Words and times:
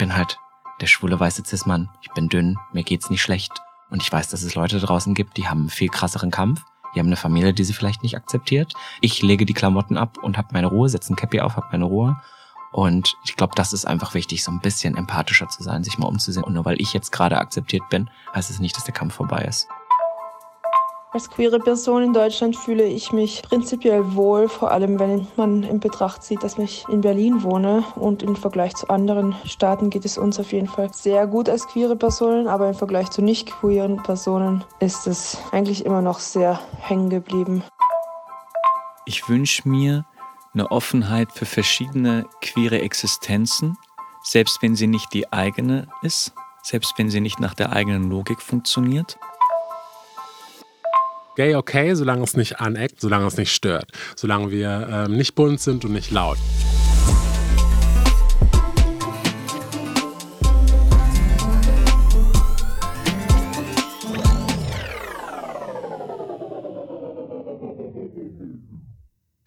bin 0.00 0.16
halt 0.16 0.38
der 0.80 0.86
schwule 0.86 1.20
weiße 1.20 1.42
Cis-Mann. 1.44 1.90
Ich 2.00 2.10
bin 2.12 2.30
dünn, 2.30 2.56
mir 2.72 2.82
geht's 2.82 3.10
nicht 3.10 3.20
schlecht. 3.20 3.52
Und 3.90 4.02
ich 4.02 4.10
weiß, 4.10 4.28
dass 4.28 4.42
es 4.42 4.54
Leute 4.54 4.80
draußen 4.80 5.12
gibt, 5.12 5.36
die 5.36 5.46
haben 5.46 5.60
einen 5.60 5.68
viel 5.68 5.90
krasseren 5.90 6.30
Kampf. 6.30 6.62
Die 6.94 7.00
haben 7.00 7.08
eine 7.08 7.16
Familie, 7.16 7.52
die 7.52 7.64
sie 7.64 7.74
vielleicht 7.74 8.02
nicht 8.02 8.16
akzeptiert. 8.16 8.72
Ich 9.02 9.20
lege 9.20 9.44
die 9.44 9.52
Klamotten 9.52 9.98
ab 9.98 10.16
und 10.22 10.38
habe 10.38 10.48
meine 10.52 10.68
Ruhe, 10.68 10.88
setze 10.88 11.12
ein 11.12 11.16
Cappy 11.16 11.40
auf, 11.40 11.56
habe 11.56 11.68
meine 11.72 11.84
Ruhe. 11.84 12.18
Und 12.72 13.14
ich 13.26 13.36
glaube, 13.36 13.52
das 13.56 13.74
ist 13.74 13.84
einfach 13.84 14.14
wichtig, 14.14 14.42
so 14.42 14.50
ein 14.50 14.60
bisschen 14.60 14.96
empathischer 14.96 15.48
zu 15.48 15.62
sein, 15.62 15.84
sich 15.84 15.98
mal 15.98 16.06
umzusehen. 16.06 16.44
Und 16.44 16.54
nur 16.54 16.64
weil 16.64 16.80
ich 16.80 16.94
jetzt 16.94 17.12
gerade 17.12 17.36
akzeptiert 17.36 17.86
bin, 17.90 18.08
heißt 18.34 18.48
es 18.48 18.58
nicht, 18.58 18.76
dass 18.76 18.84
der 18.84 18.94
Kampf 18.94 19.14
vorbei 19.14 19.42
ist. 19.42 19.68
Als 21.12 21.28
queere 21.28 21.58
Person 21.58 22.04
in 22.04 22.12
Deutschland 22.12 22.56
fühle 22.56 22.84
ich 22.84 23.10
mich 23.10 23.42
prinzipiell 23.42 24.14
wohl, 24.14 24.48
vor 24.48 24.70
allem 24.70 25.00
wenn 25.00 25.26
man 25.34 25.64
in 25.64 25.80
Betracht 25.80 26.22
zieht, 26.22 26.44
dass 26.44 26.56
ich 26.56 26.84
in 26.88 27.00
Berlin 27.00 27.42
wohne. 27.42 27.82
Und 27.96 28.22
im 28.22 28.36
Vergleich 28.36 28.76
zu 28.76 28.88
anderen 28.88 29.34
Staaten 29.44 29.90
geht 29.90 30.04
es 30.04 30.18
uns 30.18 30.38
auf 30.38 30.52
jeden 30.52 30.68
Fall 30.68 30.94
sehr 30.94 31.26
gut 31.26 31.48
als 31.48 31.66
queere 31.66 31.96
Personen, 31.96 32.46
aber 32.46 32.68
im 32.68 32.74
Vergleich 32.74 33.10
zu 33.10 33.22
nicht 33.22 33.50
queeren 33.50 34.00
Personen 34.04 34.62
ist 34.78 35.08
es 35.08 35.36
eigentlich 35.50 35.84
immer 35.84 36.00
noch 36.00 36.20
sehr 36.20 36.60
hängen 36.78 37.10
geblieben. 37.10 37.64
Ich 39.04 39.28
wünsche 39.28 39.68
mir 39.68 40.04
eine 40.54 40.70
Offenheit 40.70 41.32
für 41.32 41.44
verschiedene 41.44 42.24
queere 42.40 42.82
Existenzen, 42.82 43.76
selbst 44.22 44.62
wenn 44.62 44.76
sie 44.76 44.86
nicht 44.86 45.12
die 45.12 45.32
eigene 45.32 45.88
ist, 46.02 46.32
selbst 46.62 46.94
wenn 46.98 47.10
sie 47.10 47.20
nicht 47.20 47.40
nach 47.40 47.54
der 47.54 47.72
eigenen 47.72 48.08
Logik 48.10 48.40
funktioniert. 48.40 49.18
Gay 51.36 51.54
okay, 51.54 51.94
solange 51.94 52.24
es 52.24 52.36
nicht 52.36 52.60
aneckt, 52.60 53.00
solange 53.00 53.26
es 53.26 53.36
nicht 53.36 53.52
stört, 53.52 53.90
solange 54.16 54.50
wir 54.50 54.88
ähm, 54.90 55.16
nicht 55.16 55.34
bunt 55.34 55.60
sind 55.60 55.84
und 55.84 55.92
nicht 55.92 56.10
laut. 56.10 56.38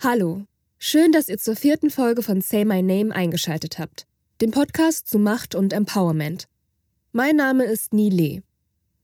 Hallo, 0.01 0.45
schön, 0.79 1.11
dass 1.11 1.27
ihr 1.27 1.37
zur 1.37 1.55
vierten 1.55 1.89
Folge 1.89 2.23
von 2.23 2.41
Say 2.41 2.65
My 2.65 2.81
Name 2.81 3.13
eingeschaltet 3.13 3.77
habt, 3.77 4.05
dem 4.41 4.51
Podcast 4.51 5.07
zu 5.07 5.19
Macht 5.19 5.53
und 5.53 5.73
Empowerment. 5.73 6.45
Mein 7.11 7.35
Name 7.35 7.65
ist 7.65 7.93
Nile. 7.93 8.41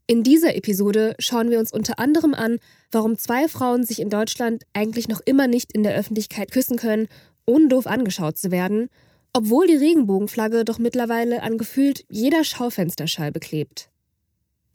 In 0.10 0.24
dieser 0.24 0.56
Episode 0.56 1.14
schauen 1.20 1.52
wir 1.52 1.60
uns 1.60 1.72
unter 1.72 2.00
anderem 2.00 2.34
an, 2.34 2.58
warum 2.92 3.16
zwei 3.16 3.48
Frauen 3.48 3.84
sich 3.84 4.00
in 4.00 4.10
Deutschland 4.10 4.64
eigentlich 4.74 5.08
noch 5.08 5.22
immer 5.24 5.46
nicht 5.46 5.72
in 5.72 5.84
der 5.84 5.94
Öffentlichkeit 5.96 6.52
küssen 6.52 6.78
können, 6.78 7.08
ohne 7.46 7.68
doof 7.68 7.86
angeschaut 7.86 8.36
zu 8.36 8.50
werden, 8.50 8.90
obwohl 9.34 9.68
die 9.68 9.76
Regenbogenflagge 9.76 10.66
doch 10.66 10.80
mittlerweile 10.80 11.44
an 11.44 11.60
gefühlt 11.60 12.06
jeder 12.10 12.44
Schaufensterscheibe 12.44 13.40
klebt. 13.40 13.92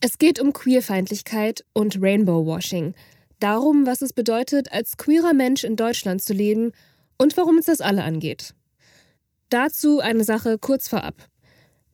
Es 0.01 0.19
geht 0.19 0.39
um 0.39 0.53
Queerfeindlichkeit 0.53 1.65
und 1.73 2.01
Rainbow-Washing, 2.01 2.95
darum, 3.41 3.87
was 3.87 4.03
es 4.03 4.13
bedeutet, 4.13 4.71
als 4.71 4.97
queerer 4.99 5.35
Mensch 5.35 5.65
in 5.65 5.75
Deutschland 5.75 6.23
zu 6.23 6.33
leben 6.33 6.71
und 7.19 7.37
warum 7.37 7.59
es 7.59 7.67
das 7.67 7.81
alle 7.81 8.05
angeht. 8.05 8.55
Dazu 9.49 9.99
eine 9.99 10.23
Sache 10.23 10.59
kurz 10.61 10.87
vorab. 10.87 11.29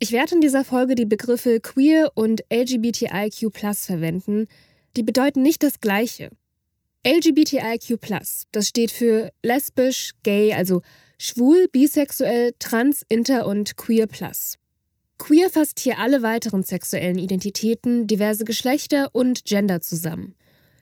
Ich 0.02 0.12
werde 0.12 0.36
in 0.36 0.40
dieser 0.40 0.64
Folge 0.64 0.94
die 0.94 1.04
Begriffe 1.04 1.60
queer 1.60 2.10
und 2.14 2.42
LGBTIQ 2.50 3.54
verwenden. 3.54 4.46
Die 4.96 5.02
bedeuten 5.02 5.42
nicht 5.42 5.62
das 5.62 5.78
Gleiche. 5.80 6.30
LGBTIQ 7.06 7.98
das 8.50 8.66
steht 8.66 8.92
für 8.92 9.30
lesbisch, 9.42 10.12
gay, 10.22 10.54
also 10.54 10.80
schwul, 11.18 11.68
bisexuell, 11.70 12.54
trans, 12.58 13.04
inter 13.10 13.46
und 13.46 13.76
queer 13.76 14.06
plus. 14.06 14.56
Queer 15.18 15.50
fasst 15.50 15.80
hier 15.80 15.98
alle 15.98 16.22
weiteren 16.22 16.62
sexuellen 16.62 17.18
Identitäten, 17.18 18.06
diverse 18.06 18.46
Geschlechter 18.46 19.10
und 19.12 19.44
Gender 19.44 19.82
zusammen. 19.82 20.34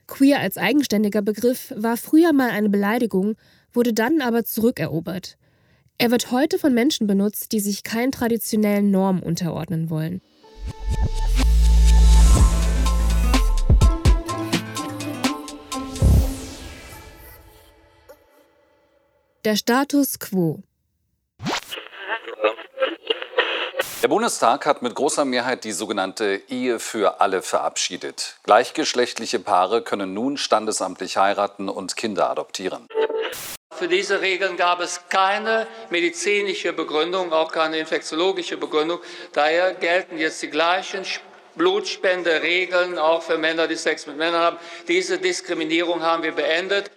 Queer 0.07 0.39
als 0.39 0.57
eigenständiger 0.57 1.23
Begriff 1.23 1.75
war 1.77 1.97
früher 1.97 2.33
mal 2.33 2.51
eine 2.51 2.69
Beleidigung, 2.69 3.35
wurde 3.73 3.93
dann 3.93 4.21
aber 4.21 4.45
zurückerobert. 4.45 5.39
Er 6.01 6.13
wird 6.13 6.31
heute 6.31 6.61
von 6.61 6.73
Menschen 6.73 7.09
benutzt, 7.09 7.51
die 7.51 7.59
sich 7.59 7.83
keinen 7.83 8.13
traditionellen 8.13 8.93
Normen 8.93 9.21
unterordnen 9.21 9.91
wollen. 9.91 10.23
Der 19.45 19.57
Status 19.57 20.21
quo. 20.21 20.63
Der 24.01 24.09
Bundestag 24.09 24.67
hat 24.67 24.83
mit 24.83 24.95
großer 24.95 25.25
Mehrheit 25.25 25.65
die 25.65 25.73
sogenannte 25.73 26.41
Ehe 26.49 26.79
für 26.79 27.21
alle 27.21 27.43
verabschiedet. 27.43 28.37
Gleichgeschlechtliche 28.45 29.41
Paare 29.41 29.83
können 29.83 30.15
nun 30.15 30.37
standesamtlich 30.37 31.17
heiraten 31.17 31.69
und 31.69 31.97
Kinder 31.97 32.31
adoptieren. 32.31 32.87
Für 33.79 33.87
diese 33.87 34.21
Regeln 34.21 34.57
gab 34.57 34.81
es 34.81 35.09
keine 35.09 35.69
medizinische 35.91 36.73
Begründung, 36.73 37.33
auch 37.33 37.53
keine 37.53 37.79
infektiologische 37.79 38.57
Begründung. 38.57 38.99
Daher 39.33 39.73
gelten 39.75 40.19
jetzt 40.19 40.43
die 40.43 40.51
gleichen 40.51 41.05
Blutspenderegeln 41.59 42.99
auch 42.99 43.23
für 43.23 43.37
Männer, 43.37 43.69
die 43.69 43.77
Sex 43.77 44.07
mit 44.07 44.17
Männern 44.17 44.41
haben. 44.41 44.57
Diese 44.87 45.19
Diskriminierung 45.19 46.03
haben 46.03 46.23
wir 46.23 46.33
beendet. 46.33 46.91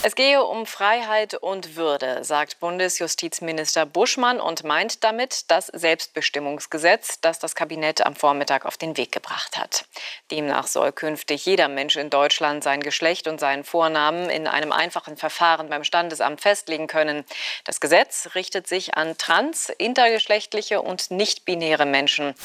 Es 0.00 0.14
gehe 0.14 0.44
um 0.44 0.64
Freiheit 0.64 1.34
und 1.34 1.74
Würde, 1.74 2.22
sagt 2.22 2.60
Bundesjustizminister 2.60 3.84
Buschmann 3.84 4.40
und 4.40 4.62
meint 4.62 5.02
damit 5.02 5.50
das 5.50 5.66
Selbstbestimmungsgesetz, 5.66 7.20
das 7.20 7.40
das 7.40 7.56
Kabinett 7.56 8.06
am 8.06 8.14
Vormittag 8.14 8.64
auf 8.64 8.76
den 8.76 8.96
Weg 8.96 9.10
gebracht 9.10 9.58
hat. 9.58 9.86
Demnach 10.30 10.68
soll 10.68 10.92
künftig 10.92 11.44
jeder 11.46 11.66
Mensch 11.66 11.96
in 11.96 12.10
Deutschland 12.10 12.62
sein 12.62 12.80
Geschlecht 12.80 13.26
und 13.26 13.40
seinen 13.40 13.64
Vornamen 13.64 14.30
in 14.30 14.46
einem 14.46 14.70
einfachen 14.70 15.16
Verfahren 15.16 15.68
beim 15.68 15.82
Standesamt 15.82 16.40
festlegen 16.42 16.86
können. 16.86 17.24
Das 17.64 17.80
Gesetz 17.80 18.36
richtet 18.36 18.68
sich 18.68 18.94
an 18.94 19.18
trans, 19.18 19.68
intergeschlechtliche 19.68 20.80
und 20.80 21.10
nicht-binäre 21.10 21.86
Menschen. 21.86 22.36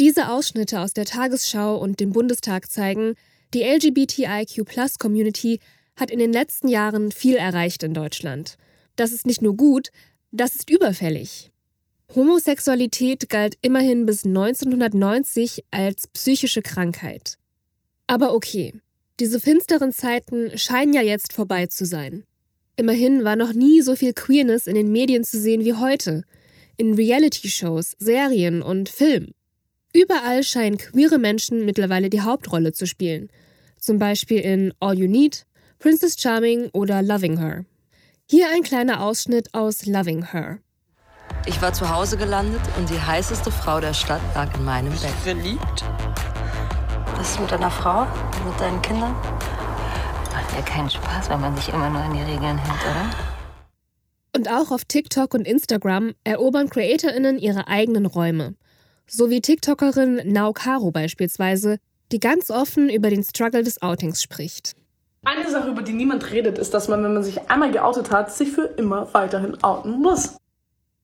Diese 0.00 0.30
Ausschnitte 0.30 0.80
aus 0.80 0.94
der 0.94 1.04
Tagesschau 1.04 1.76
und 1.76 2.00
dem 2.00 2.12
Bundestag 2.12 2.70
zeigen, 2.70 3.14
die 3.54 3.62
LGBTIQ-Plus-Community 3.62 5.60
hat 5.96 6.10
in 6.10 6.18
den 6.18 6.32
letzten 6.32 6.68
Jahren 6.68 7.12
viel 7.12 7.36
erreicht 7.36 7.82
in 7.82 7.92
Deutschland. 7.94 8.56
Das 8.96 9.12
ist 9.12 9.26
nicht 9.26 9.42
nur 9.42 9.56
gut, 9.56 9.90
das 10.30 10.54
ist 10.54 10.70
überfällig. 10.70 11.50
Homosexualität 12.14 13.28
galt 13.28 13.56
immerhin 13.62 14.06
bis 14.06 14.24
1990 14.24 15.64
als 15.70 16.08
psychische 16.08 16.62
Krankheit. 16.62 17.38
Aber 18.06 18.34
okay, 18.34 18.74
diese 19.20 19.40
finsteren 19.40 19.92
Zeiten 19.92 20.56
scheinen 20.58 20.94
ja 20.94 21.02
jetzt 21.02 21.32
vorbei 21.32 21.66
zu 21.66 21.84
sein. 21.84 22.24
Immerhin 22.76 23.24
war 23.24 23.36
noch 23.36 23.52
nie 23.52 23.82
so 23.82 23.94
viel 23.94 24.14
Queerness 24.14 24.66
in 24.66 24.74
den 24.74 24.90
Medien 24.90 25.24
zu 25.24 25.38
sehen 25.38 25.64
wie 25.64 25.74
heute. 25.74 26.24
In 26.76 26.94
Reality-Shows, 26.94 27.96
Serien 27.98 28.62
und 28.62 28.88
Filmen. 28.88 29.32
Überall 29.94 30.42
scheinen 30.42 30.78
queere 30.78 31.18
Menschen 31.18 31.66
mittlerweile 31.66 32.08
die 32.08 32.22
Hauptrolle 32.22 32.72
zu 32.72 32.86
spielen. 32.86 33.28
Zum 33.78 33.98
Beispiel 33.98 34.40
in 34.40 34.72
All 34.80 34.98
You 34.98 35.06
Need, 35.06 35.44
Princess 35.78 36.16
Charming 36.18 36.70
oder 36.72 37.02
Loving 37.02 37.38
Her. 37.38 37.66
Hier 38.30 38.48
ein 38.54 38.62
kleiner 38.62 39.02
Ausschnitt 39.02 39.52
aus 39.52 39.84
Loving 39.84 40.30
Her. 40.32 40.60
Ich 41.44 41.60
war 41.60 41.74
zu 41.74 41.94
Hause 41.94 42.16
gelandet 42.16 42.62
und 42.78 42.88
die 42.88 43.00
heißeste 43.00 43.50
Frau 43.50 43.80
der 43.80 43.92
Stadt 43.92 44.22
lag 44.34 44.54
in 44.56 44.64
meinem 44.64 44.92
Bett. 44.92 45.10
Verliebt? 45.22 45.84
Was 47.16 47.32
ist 47.32 47.40
mit 47.40 47.50
deiner 47.50 47.70
Frau? 47.70 48.06
Mit 48.46 48.58
deinen 48.58 48.80
Kindern? 48.80 49.12
Macht 49.12 50.56
ja 50.56 50.62
keinen 50.62 50.88
Spaß, 50.88 51.28
wenn 51.28 51.40
man 51.40 51.54
sich 51.56 51.68
immer 51.68 51.90
nur 51.90 52.00
an 52.00 52.14
die 52.14 52.22
Regeln 52.22 52.56
hält, 52.56 52.80
oder? 52.90 53.10
Und 54.34 54.48
auch 54.48 54.70
auf 54.70 54.86
TikTok 54.86 55.34
und 55.34 55.46
Instagram 55.46 56.14
erobern 56.24 56.70
CreatorInnen 56.70 57.38
ihre 57.38 57.68
eigenen 57.68 58.06
Räume. 58.06 58.54
So 59.06 59.30
wie 59.30 59.40
TikTokerin 59.40 60.22
Nau 60.24 60.52
Caro 60.52 60.90
beispielsweise, 60.90 61.78
die 62.12 62.20
ganz 62.20 62.50
offen 62.50 62.88
über 62.88 63.10
den 63.10 63.22
Struggle 63.22 63.62
des 63.62 63.80
Outings 63.82 64.22
spricht. 64.22 64.74
Eine 65.24 65.48
Sache, 65.50 65.70
über 65.70 65.82
die 65.82 65.92
niemand 65.92 66.30
redet, 66.32 66.58
ist, 66.58 66.74
dass 66.74 66.88
man, 66.88 67.02
wenn 67.04 67.14
man 67.14 67.22
sich 67.22 67.50
einmal 67.50 67.70
geoutet 67.70 68.10
hat, 68.10 68.32
sich 68.32 68.50
für 68.50 68.64
immer 68.64 69.12
weiterhin 69.14 69.62
outen 69.62 70.00
muss. 70.00 70.36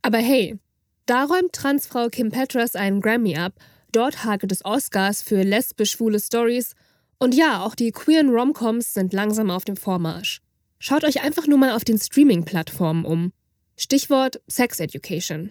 Aber 0.03 0.19
hey, 0.19 0.59
da 1.07 1.25
räumt 1.25 1.53
Transfrau 1.53 2.09
Kim 2.09 2.31
Petras 2.31 2.75
einen 2.75 3.01
Grammy 3.01 3.37
ab, 3.37 3.55
dort 3.93 4.25
hakelt 4.25 4.53
es 4.53 4.65
Oscars 4.65 5.23
für 5.23 5.43
lesbisch-schwule 5.43 6.21
Stories 6.21 6.75
und 7.19 7.35
ja, 7.35 7.65
auch 7.65 7.75
die 7.75 7.93
queeren 7.93 8.31
Romcoms 8.31 8.95
sind 8.95 9.13
langsam 9.13 9.51
auf 9.51 9.65
dem 9.65 9.77
Vormarsch. 9.77 10.41
Schaut 10.79 11.05
euch 11.05 11.23
einfach 11.23 11.47
nur 11.47 11.59
mal 11.59 11.73
auf 11.73 11.85
den 11.85 11.99
Streaming-Plattformen 11.99 13.05
um. 13.05 13.33
Stichwort 13.77 14.41
Sex 14.47 14.81
Education. 14.81 15.51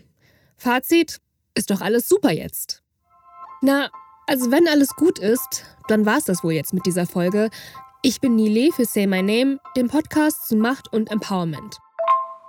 Fazit, 0.58 1.18
ist 1.58 1.72
doch 1.72 1.82
alles 1.82 2.08
super 2.08 2.32
jetzt. 2.32 2.84
Na, 3.62 3.90
also 4.28 4.52
wenn 4.52 4.68
alles 4.68 4.90
gut 4.96 5.18
ist, 5.18 5.66
dann 5.88 6.06
war's 6.06 6.26
das 6.26 6.44
wohl 6.44 6.54
jetzt 6.54 6.74
mit 6.74 6.86
dieser 6.86 7.08
Folge. 7.08 7.50
Ich 8.04 8.22
bin 8.22 8.36
Nile 8.36 8.72
für 8.72 8.86
Say 8.86 9.08
My 9.08 9.24
Name, 9.24 9.60
dem 9.76 9.88
Podcast 9.88 10.48
zu 10.48 10.56
Macht 10.56 10.94
und 10.94 11.10
Empowerment. 11.10 11.80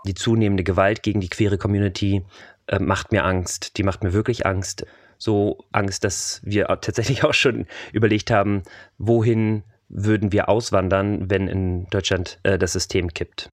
Die 0.07 0.15
zunehmende 0.15 0.63
Gewalt 0.63 1.03
gegen 1.03 1.21
die 1.21 1.31
queere 1.31 1.57
Community 1.57 2.23
äh, 2.67 2.79
macht 2.79 3.11
mir 3.11 3.25
Angst. 3.25 3.79
Die 3.79 3.83
macht 3.83 4.05
mir 4.05 4.13
wirklich 4.13 4.45
Angst. 4.45 4.85
So 5.17 5.65
Angst, 5.73 6.05
dass 6.05 6.41
wir 6.45 6.67
tatsächlich 6.67 7.25
auch 7.25 7.35
schon 7.35 7.67
überlegt 7.93 8.31
haben, 8.31 8.63
wohin 8.99 9.63
würden 9.89 10.33
wir 10.33 10.51
auswandern, 10.51 11.31
wenn 11.31 11.49
in 11.49 11.87
Deutschland 11.87 12.39
äh, 12.43 12.59
das 12.59 12.75
System 12.75 13.15
kippt. 13.15 13.49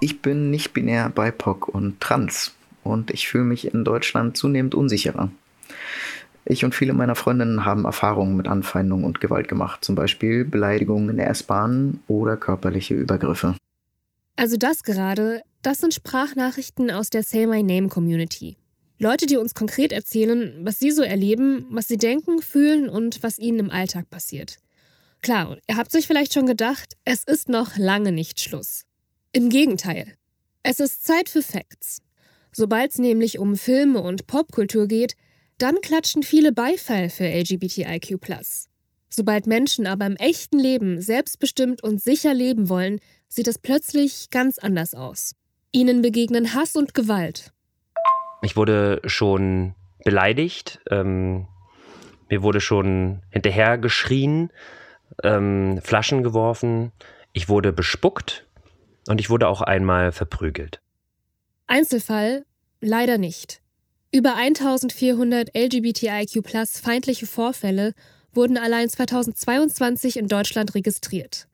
Ich 0.00 0.22
bin 0.22 0.50
nicht 0.50 0.72
binär, 0.72 1.08
BIPOC 1.08 1.66
und 1.66 2.00
trans 2.00 2.54
und 2.84 3.10
ich 3.10 3.28
fühle 3.28 3.44
mich 3.44 3.72
in 3.72 3.84
Deutschland 3.84 4.36
zunehmend 4.36 4.74
unsicherer. 4.74 5.30
Ich 6.46 6.64
und 6.64 6.74
viele 6.74 6.92
meiner 6.92 7.14
Freundinnen 7.14 7.64
haben 7.64 7.86
Erfahrungen 7.86 8.36
mit 8.36 8.48
Anfeindung 8.48 9.04
und 9.04 9.20
Gewalt 9.20 9.48
gemacht, 9.48 9.84
zum 9.84 9.94
Beispiel 9.94 10.44
Beleidigungen 10.44 11.08
in 11.08 11.16
der 11.16 11.30
S-Bahn 11.30 12.00
oder 12.06 12.36
körperliche 12.36 12.94
Übergriffe. 12.94 13.56
Also 14.36 14.56
das 14.56 14.82
gerade, 14.82 15.42
das 15.62 15.80
sind 15.80 15.94
Sprachnachrichten 15.94 16.90
aus 16.90 17.08
der 17.08 17.22
Say 17.22 17.46
My 17.46 17.62
Name 17.62 17.88
Community. 17.88 18.56
Leute, 18.98 19.26
die 19.26 19.36
uns 19.36 19.54
konkret 19.54 19.92
erzählen, 19.92 20.54
was 20.62 20.78
sie 20.78 20.90
so 20.90 21.02
erleben, 21.02 21.66
was 21.70 21.88
sie 21.88 21.96
denken, 21.96 22.42
fühlen 22.42 22.88
und 22.88 23.22
was 23.22 23.38
ihnen 23.38 23.58
im 23.58 23.70
Alltag 23.70 24.10
passiert. 24.10 24.58
Klar, 25.22 25.56
ihr 25.66 25.76
habt 25.76 25.94
euch 25.96 26.06
vielleicht 26.06 26.34
schon 26.34 26.46
gedacht, 26.46 26.94
es 27.04 27.24
ist 27.24 27.48
noch 27.48 27.76
lange 27.76 28.12
nicht 28.12 28.40
Schluss. 28.40 28.84
Im 29.32 29.48
Gegenteil. 29.48 30.12
Es 30.62 30.80
ist 30.80 31.04
Zeit 31.04 31.28
für 31.28 31.42
Facts. 31.42 32.02
Sobald 32.56 32.92
es 32.92 32.98
nämlich 32.98 33.40
um 33.40 33.56
Filme 33.56 34.00
und 34.00 34.28
Popkultur 34.28 34.86
geht, 34.86 35.16
dann 35.58 35.80
klatschen 35.80 36.22
viele 36.22 36.52
Beifall 36.52 37.08
für 37.08 37.24
LGBTIQ. 37.24 38.20
Sobald 39.08 39.46
Menschen 39.48 39.88
aber 39.88 40.06
im 40.06 40.14
echten 40.16 40.60
Leben 40.60 41.00
selbstbestimmt 41.00 41.82
und 41.82 42.00
sicher 42.00 42.32
leben 42.32 42.68
wollen, 42.68 43.00
sieht 43.26 43.48
es 43.48 43.58
plötzlich 43.58 44.30
ganz 44.30 44.58
anders 44.58 44.94
aus. 44.94 45.34
Ihnen 45.72 46.00
begegnen 46.00 46.54
Hass 46.54 46.76
und 46.76 46.94
Gewalt. 46.94 47.52
Ich 48.42 48.56
wurde 48.56 49.00
schon 49.04 49.74
beleidigt, 50.04 50.80
ähm, 50.90 51.48
mir 52.30 52.42
wurde 52.42 52.60
schon 52.60 53.22
hinterher 53.30 53.78
geschrien, 53.78 54.52
ähm, 55.24 55.80
Flaschen 55.82 56.22
geworfen, 56.22 56.92
ich 57.32 57.48
wurde 57.48 57.72
bespuckt 57.72 58.46
und 59.08 59.20
ich 59.20 59.28
wurde 59.28 59.48
auch 59.48 59.60
einmal 59.60 60.12
verprügelt. 60.12 60.83
Einzelfall 61.66 62.44
leider 62.80 63.18
nicht. 63.18 63.60
Über 64.12 64.36
1400 64.36 65.56
LGBTIQ 65.56 66.42
feindliche 66.80 67.26
Vorfälle 67.26 67.94
wurden 68.32 68.58
allein 68.58 68.88
2022 68.88 70.16
in 70.18 70.28
Deutschland 70.28 70.74
registriert. 70.74 71.48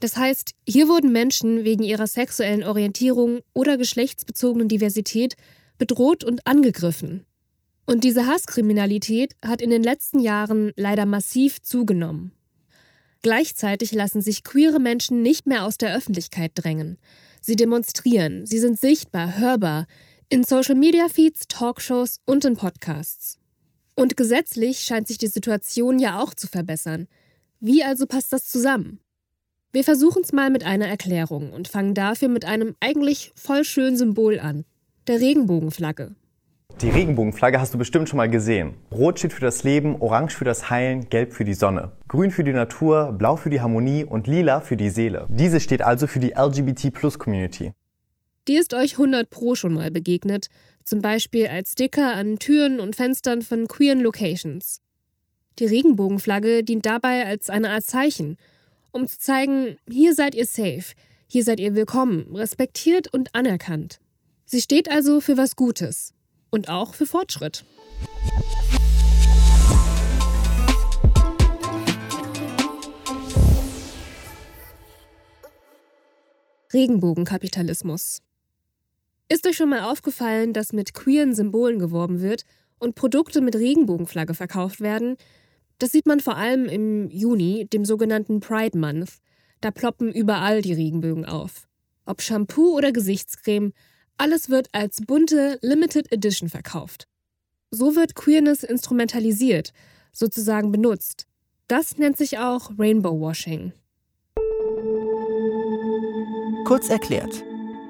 Das 0.00 0.16
heißt, 0.16 0.52
hier 0.66 0.88
wurden 0.88 1.12
Menschen 1.12 1.64
wegen 1.64 1.82
ihrer 1.82 2.06
sexuellen 2.06 2.62
Orientierung 2.62 3.40
oder 3.52 3.76
geschlechtsbezogenen 3.76 4.68
Diversität 4.68 5.34
bedroht 5.76 6.22
und 6.22 6.46
angegriffen. 6.46 7.24
Und 7.86 8.04
diese 8.04 8.26
Hasskriminalität 8.26 9.34
hat 9.44 9.62
in 9.62 9.70
den 9.70 9.82
letzten 9.82 10.20
Jahren 10.20 10.72
leider 10.76 11.06
massiv 11.06 11.62
zugenommen. 11.62 12.32
Gleichzeitig 13.22 13.92
lassen 13.92 14.20
sich 14.20 14.44
queere 14.44 14.78
Menschen 14.78 15.22
nicht 15.22 15.46
mehr 15.46 15.64
aus 15.64 15.78
der 15.78 15.96
Öffentlichkeit 15.96 16.52
drängen. 16.54 16.98
Sie 17.48 17.56
demonstrieren, 17.56 18.44
sie 18.44 18.58
sind 18.58 18.78
sichtbar, 18.78 19.38
hörbar, 19.38 19.86
in 20.28 20.44
Social-Media-Feeds, 20.44 21.48
Talkshows 21.48 22.20
und 22.26 22.44
in 22.44 22.56
Podcasts. 22.56 23.38
Und 23.94 24.18
gesetzlich 24.18 24.80
scheint 24.80 25.08
sich 25.08 25.16
die 25.16 25.28
Situation 25.28 25.98
ja 25.98 26.20
auch 26.20 26.34
zu 26.34 26.46
verbessern. 26.46 27.08
Wie 27.58 27.82
also 27.82 28.04
passt 28.04 28.34
das 28.34 28.44
zusammen? 28.44 29.00
Wir 29.72 29.82
versuchen 29.82 30.24
es 30.24 30.32
mal 30.34 30.50
mit 30.50 30.62
einer 30.64 30.88
Erklärung 30.88 31.54
und 31.54 31.68
fangen 31.68 31.94
dafür 31.94 32.28
mit 32.28 32.44
einem 32.44 32.76
eigentlich 32.80 33.32
voll 33.34 33.64
schönen 33.64 33.96
Symbol 33.96 34.38
an, 34.38 34.66
der 35.06 35.18
Regenbogenflagge. 35.18 36.16
Die 36.80 36.90
Regenbogenflagge 36.90 37.60
hast 37.60 37.74
du 37.74 37.78
bestimmt 37.78 38.08
schon 38.08 38.18
mal 38.18 38.30
gesehen. 38.30 38.74
Rot 38.92 39.18
steht 39.18 39.32
für 39.32 39.40
das 39.40 39.64
Leben, 39.64 40.00
orange 40.00 40.36
für 40.36 40.44
das 40.44 40.70
Heilen, 40.70 41.08
gelb 41.08 41.32
für 41.32 41.44
die 41.44 41.54
Sonne, 41.54 41.90
grün 42.06 42.30
für 42.30 42.44
die 42.44 42.52
Natur, 42.52 43.10
blau 43.18 43.34
für 43.34 43.50
die 43.50 43.60
Harmonie 43.60 44.04
und 44.04 44.28
lila 44.28 44.60
für 44.60 44.76
die 44.76 44.90
Seele. 44.90 45.26
Diese 45.28 45.58
steht 45.58 45.82
also 45.82 46.06
für 46.06 46.20
die 46.20 46.34
LGBT-Plus-Community. 46.36 47.72
Die 48.46 48.56
ist 48.56 48.74
euch 48.74 48.92
100 48.92 49.28
Pro 49.28 49.56
schon 49.56 49.74
mal 49.74 49.90
begegnet, 49.90 50.50
zum 50.84 51.02
Beispiel 51.02 51.48
als 51.48 51.72
Sticker 51.72 52.14
an 52.14 52.38
Türen 52.38 52.78
und 52.78 52.94
Fenstern 52.94 53.42
von 53.42 53.66
queeren 53.66 53.98
Locations. 53.98 54.80
Die 55.58 55.66
Regenbogenflagge 55.66 56.62
dient 56.62 56.86
dabei 56.86 57.26
als 57.26 57.50
eine 57.50 57.70
Art 57.70 57.82
Zeichen, 57.82 58.36
um 58.92 59.08
zu 59.08 59.18
zeigen, 59.18 59.78
hier 59.90 60.14
seid 60.14 60.36
ihr 60.36 60.46
safe, 60.46 60.94
hier 61.26 61.42
seid 61.42 61.58
ihr 61.58 61.74
willkommen, 61.74 62.36
respektiert 62.36 63.12
und 63.12 63.34
anerkannt. 63.34 63.98
Sie 64.44 64.60
steht 64.60 64.88
also 64.88 65.20
für 65.20 65.36
was 65.36 65.56
Gutes, 65.56 66.14
und 66.50 66.68
auch 66.68 66.94
für 66.94 67.06
Fortschritt. 67.06 67.64
Regenbogenkapitalismus. 76.72 78.20
Ist 79.30 79.46
euch 79.46 79.56
schon 79.56 79.70
mal 79.70 79.82
aufgefallen, 79.82 80.52
dass 80.52 80.72
mit 80.72 80.94
queeren 80.94 81.34
Symbolen 81.34 81.78
geworben 81.78 82.20
wird 82.20 82.44
und 82.78 82.94
Produkte 82.94 83.40
mit 83.40 83.56
Regenbogenflagge 83.56 84.34
verkauft 84.34 84.80
werden? 84.80 85.16
Das 85.78 85.92
sieht 85.92 86.06
man 86.06 86.20
vor 86.20 86.36
allem 86.36 86.66
im 86.66 87.08
Juni, 87.10 87.66
dem 87.66 87.84
sogenannten 87.84 88.40
Pride 88.40 88.76
Month. 88.76 89.18
Da 89.60 89.70
ploppen 89.70 90.12
überall 90.12 90.62
die 90.62 90.72
Regenbögen 90.72 91.24
auf. 91.24 91.68
Ob 92.04 92.22
Shampoo 92.22 92.76
oder 92.76 92.92
Gesichtscreme, 92.92 93.72
alles 94.18 94.50
wird 94.50 94.68
als 94.72 95.00
bunte 95.06 95.58
Limited 95.62 96.12
Edition 96.12 96.48
verkauft. 96.48 97.08
So 97.70 97.94
wird 97.96 98.14
Queerness 98.14 98.62
instrumentalisiert, 98.62 99.72
sozusagen 100.12 100.72
benutzt. 100.72 101.26
Das 101.68 101.98
nennt 101.98 102.16
sich 102.16 102.38
auch 102.38 102.70
Rainbow 102.78 103.20
Washing. 103.20 103.72
Kurz 106.64 106.90
erklärt, 106.90 107.44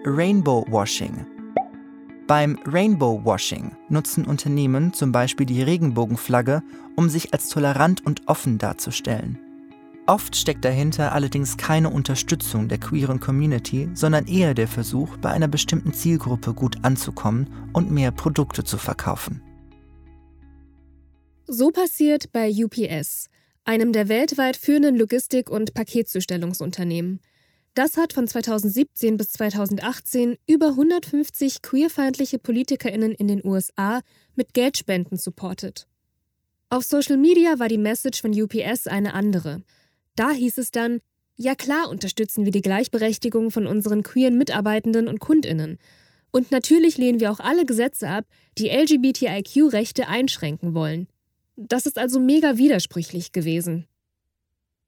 Rainbow 0.05 0.65
Washing. 0.69 1.27
Beim 2.27 2.59
Rainbow 2.67 3.25
Washing 3.25 3.75
nutzen 3.89 4.27
Unternehmen 4.27 4.93
zum 4.93 5.13
Beispiel 5.13 5.47
die 5.47 5.63
Regenbogenflagge, 5.63 6.63
um 6.95 7.09
sich 7.09 7.33
als 7.33 7.49
tolerant 7.49 8.05
und 8.05 8.29
offen 8.29 8.59
darzustellen. 8.59 9.39
Oft 10.09 10.37
steckt 10.37 10.65
dahinter 10.65 11.13
allerdings 11.13 11.59
keine 11.59 11.91
Unterstützung 11.91 12.67
der 12.67 12.79
queeren 12.79 13.21
Community, 13.21 13.91
sondern 13.93 14.27
eher 14.27 14.55
der 14.55 14.67
Versuch, 14.67 15.19
bei 15.19 15.29
einer 15.29 15.49
bestimmten 15.49 15.93
Zielgruppe 15.93 16.55
gut 16.55 16.83
anzukommen 16.83 17.69
und 17.75 17.91
mehr 17.91 18.11
Produkte 18.11 18.65
zu 18.65 18.79
verkaufen. 18.79 19.43
So 21.47 21.71
passiert 21.71 22.33
bei 22.33 22.51
UPS, 22.51 23.29
einem 23.65 23.93
der 23.93 24.09
weltweit 24.09 24.57
führenden 24.57 24.97
Logistik- 24.97 25.51
und 25.51 25.75
Paketzustellungsunternehmen. 25.75 27.21
Das 27.75 27.99
hat 27.99 28.15
von 28.15 28.27
2017 28.27 29.19
bis 29.19 29.33
2018 29.33 30.39
über 30.47 30.69
150 30.69 31.61
queerfeindliche 31.61 32.39
PolitikerInnen 32.39 33.13
in 33.13 33.29
den 33.29 33.45
USA 33.45 34.01
mit 34.35 34.55
Geldspenden 34.55 35.19
supportet. 35.19 35.87
Auf 36.71 36.85
Social 36.85 37.19
Media 37.19 37.59
war 37.59 37.69
die 37.69 37.77
Message 37.77 38.23
von 38.23 38.33
UPS 38.33 38.87
eine 38.87 39.13
andere– 39.13 39.61
da 40.19 40.31
hieß 40.31 40.59
es 40.59 40.71
dann, 40.71 41.01
ja 41.37 41.55
klar 41.55 41.89
unterstützen 41.89 42.45
wir 42.45 42.53
die 42.53 42.63
Gleichberechtigung 42.63 43.51
von 43.51 43.67
unseren 43.67 44.03
queeren 44.03 44.37
Mitarbeitenden 44.37 45.09
und 45.09 45.21
Kundinnen. 45.21 45.79
Und 46.31 46.51
natürlich 46.51 46.99
lehnen 46.99 47.21
wir 47.21 47.31
auch 47.31 47.41
alle 47.41 47.65
Gesetze 47.65 48.09
ab, 48.09 48.25
die 48.59 48.69
LGBTIQ-Rechte 48.69 50.09
einschränken 50.09 50.75
wollen. 50.75 51.09
Das 51.57 51.87
ist 51.87 51.99
also 51.99 52.21
mega 52.21 52.59
widersprüchlich 52.59 53.33
gewesen. 53.33 53.87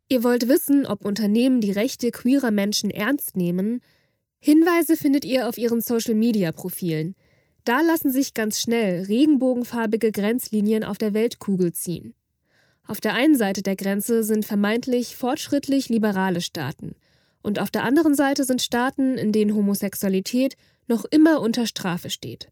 Ihr 0.08 0.24
wollt 0.24 0.48
wissen, 0.48 0.86
ob 0.86 1.04
Unternehmen 1.04 1.60
die 1.60 1.70
Rechte 1.70 2.10
queerer 2.10 2.50
Menschen 2.50 2.90
ernst 2.90 3.36
nehmen? 3.36 3.80
Hinweise 4.40 4.96
findet 4.96 5.24
ihr 5.24 5.48
auf 5.48 5.56
ihren 5.56 5.80
Social-Media-Profilen. 5.80 7.14
Da 7.64 7.80
lassen 7.80 8.10
sich 8.10 8.34
ganz 8.34 8.60
schnell 8.60 9.04
regenbogenfarbige 9.04 10.10
Grenzlinien 10.10 10.82
auf 10.82 10.98
der 10.98 11.14
Weltkugel 11.14 11.72
ziehen. 11.72 12.14
Auf 12.90 13.00
der 13.00 13.14
einen 13.14 13.36
Seite 13.36 13.62
der 13.62 13.76
Grenze 13.76 14.24
sind 14.24 14.44
vermeintlich 14.44 15.14
fortschrittlich 15.14 15.88
liberale 15.88 16.40
Staaten 16.40 16.96
und 17.40 17.60
auf 17.60 17.70
der 17.70 17.84
anderen 17.84 18.16
Seite 18.16 18.42
sind 18.42 18.62
Staaten, 18.62 19.16
in 19.16 19.30
denen 19.30 19.54
Homosexualität 19.54 20.56
noch 20.88 21.04
immer 21.04 21.40
unter 21.40 21.66
Strafe 21.66 22.10
steht. 22.10 22.50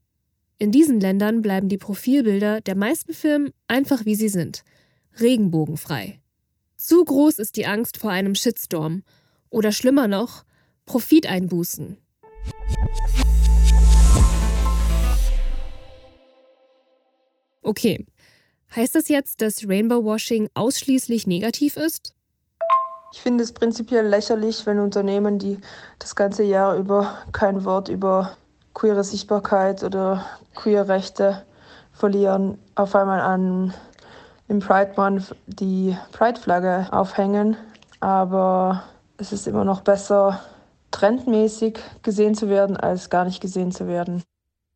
In 0.56 0.70
diesen 0.70 1.00
Ländern 1.00 1.42
bleiben 1.42 1.68
die 1.68 1.76
Profilbilder 1.76 2.60
der 2.60 2.76
meisten 2.76 3.14
Firmen 3.14 3.50
einfach 3.66 4.04
wie 4.04 4.14
sie 4.14 4.28
sind, 4.28 4.62
regenbogenfrei. 5.18 6.20
Zu 6.76 7.04
groß 7.04 7.40
ist 7.40 7.56
die 7.56 7.66
Angst 7.66 7.96
vor 7.96 8.12
einem 8.12 8.36
Shitstorm 8.36 9.02
oder 9.50 9.72
schlimmer 9.72 10.06
noch, 10.06 10.44
Profiteinbußen. 10.86 11.96
Okay, 17.62 18.06
Heißt 18.74 18.94
das 18.94 19.08
jetzt, 19.08 19.40
dass 19.40 19.66
Rainbow 19.66 20.04
Washing 20.04 20.48
ausschließlich 20.54 21.26
negativ 21.26 21.76
ist? 21.76 22.14
Ich 23.12 23.22
finde 23.22 23.42
es 23.42 23.52
prinzipiell 23.52 24.06
lächerlich, 24.06 24.66
wenn 24.66 24.78
Unternehmen, 24.78 25.38
die 25.38 25.58
das 25.98 26.14
ganze 26.14 26.42
Jahr 26.42 26.76
über 26.76 27.18
kein 27.32 27.64
Wort 27.64 27.88
über 27.88 28.36
queere 28.74 29.02
Sichtbarkeit 29.02 29.82
oder 29.82 30.24
queere 30.54 30.88
Rechte 30.88 31.44
verlieren, 31.92 32.58
auf 32.74 32.94
einmal 32.94 33.20
an 33.20 33.72
im 34.48 34.60
Pride 34.60 34.92
Month 34.96 35.34
die 35.46 35.96
Pride-Flagge 36.12 36.88
aufhängen. 36.90 37.56
Aber 38.00 38.84
es 39.16 39.32
ist 39.32 39.48
immer 39.48 39.64
noch 39.64 39.80
besser, 39.80 40.40
trendmäßig 40.90 41.78
gesehen 42.02 42.34
zu 42.34 42.48
werden, 42.48 42.76
als 42.76 43.08
gar 43.08 43.24
nicht 43.24 43.40
gesehen 43.40 43.72
zu 43.72 43.88
werden 43.88 44.22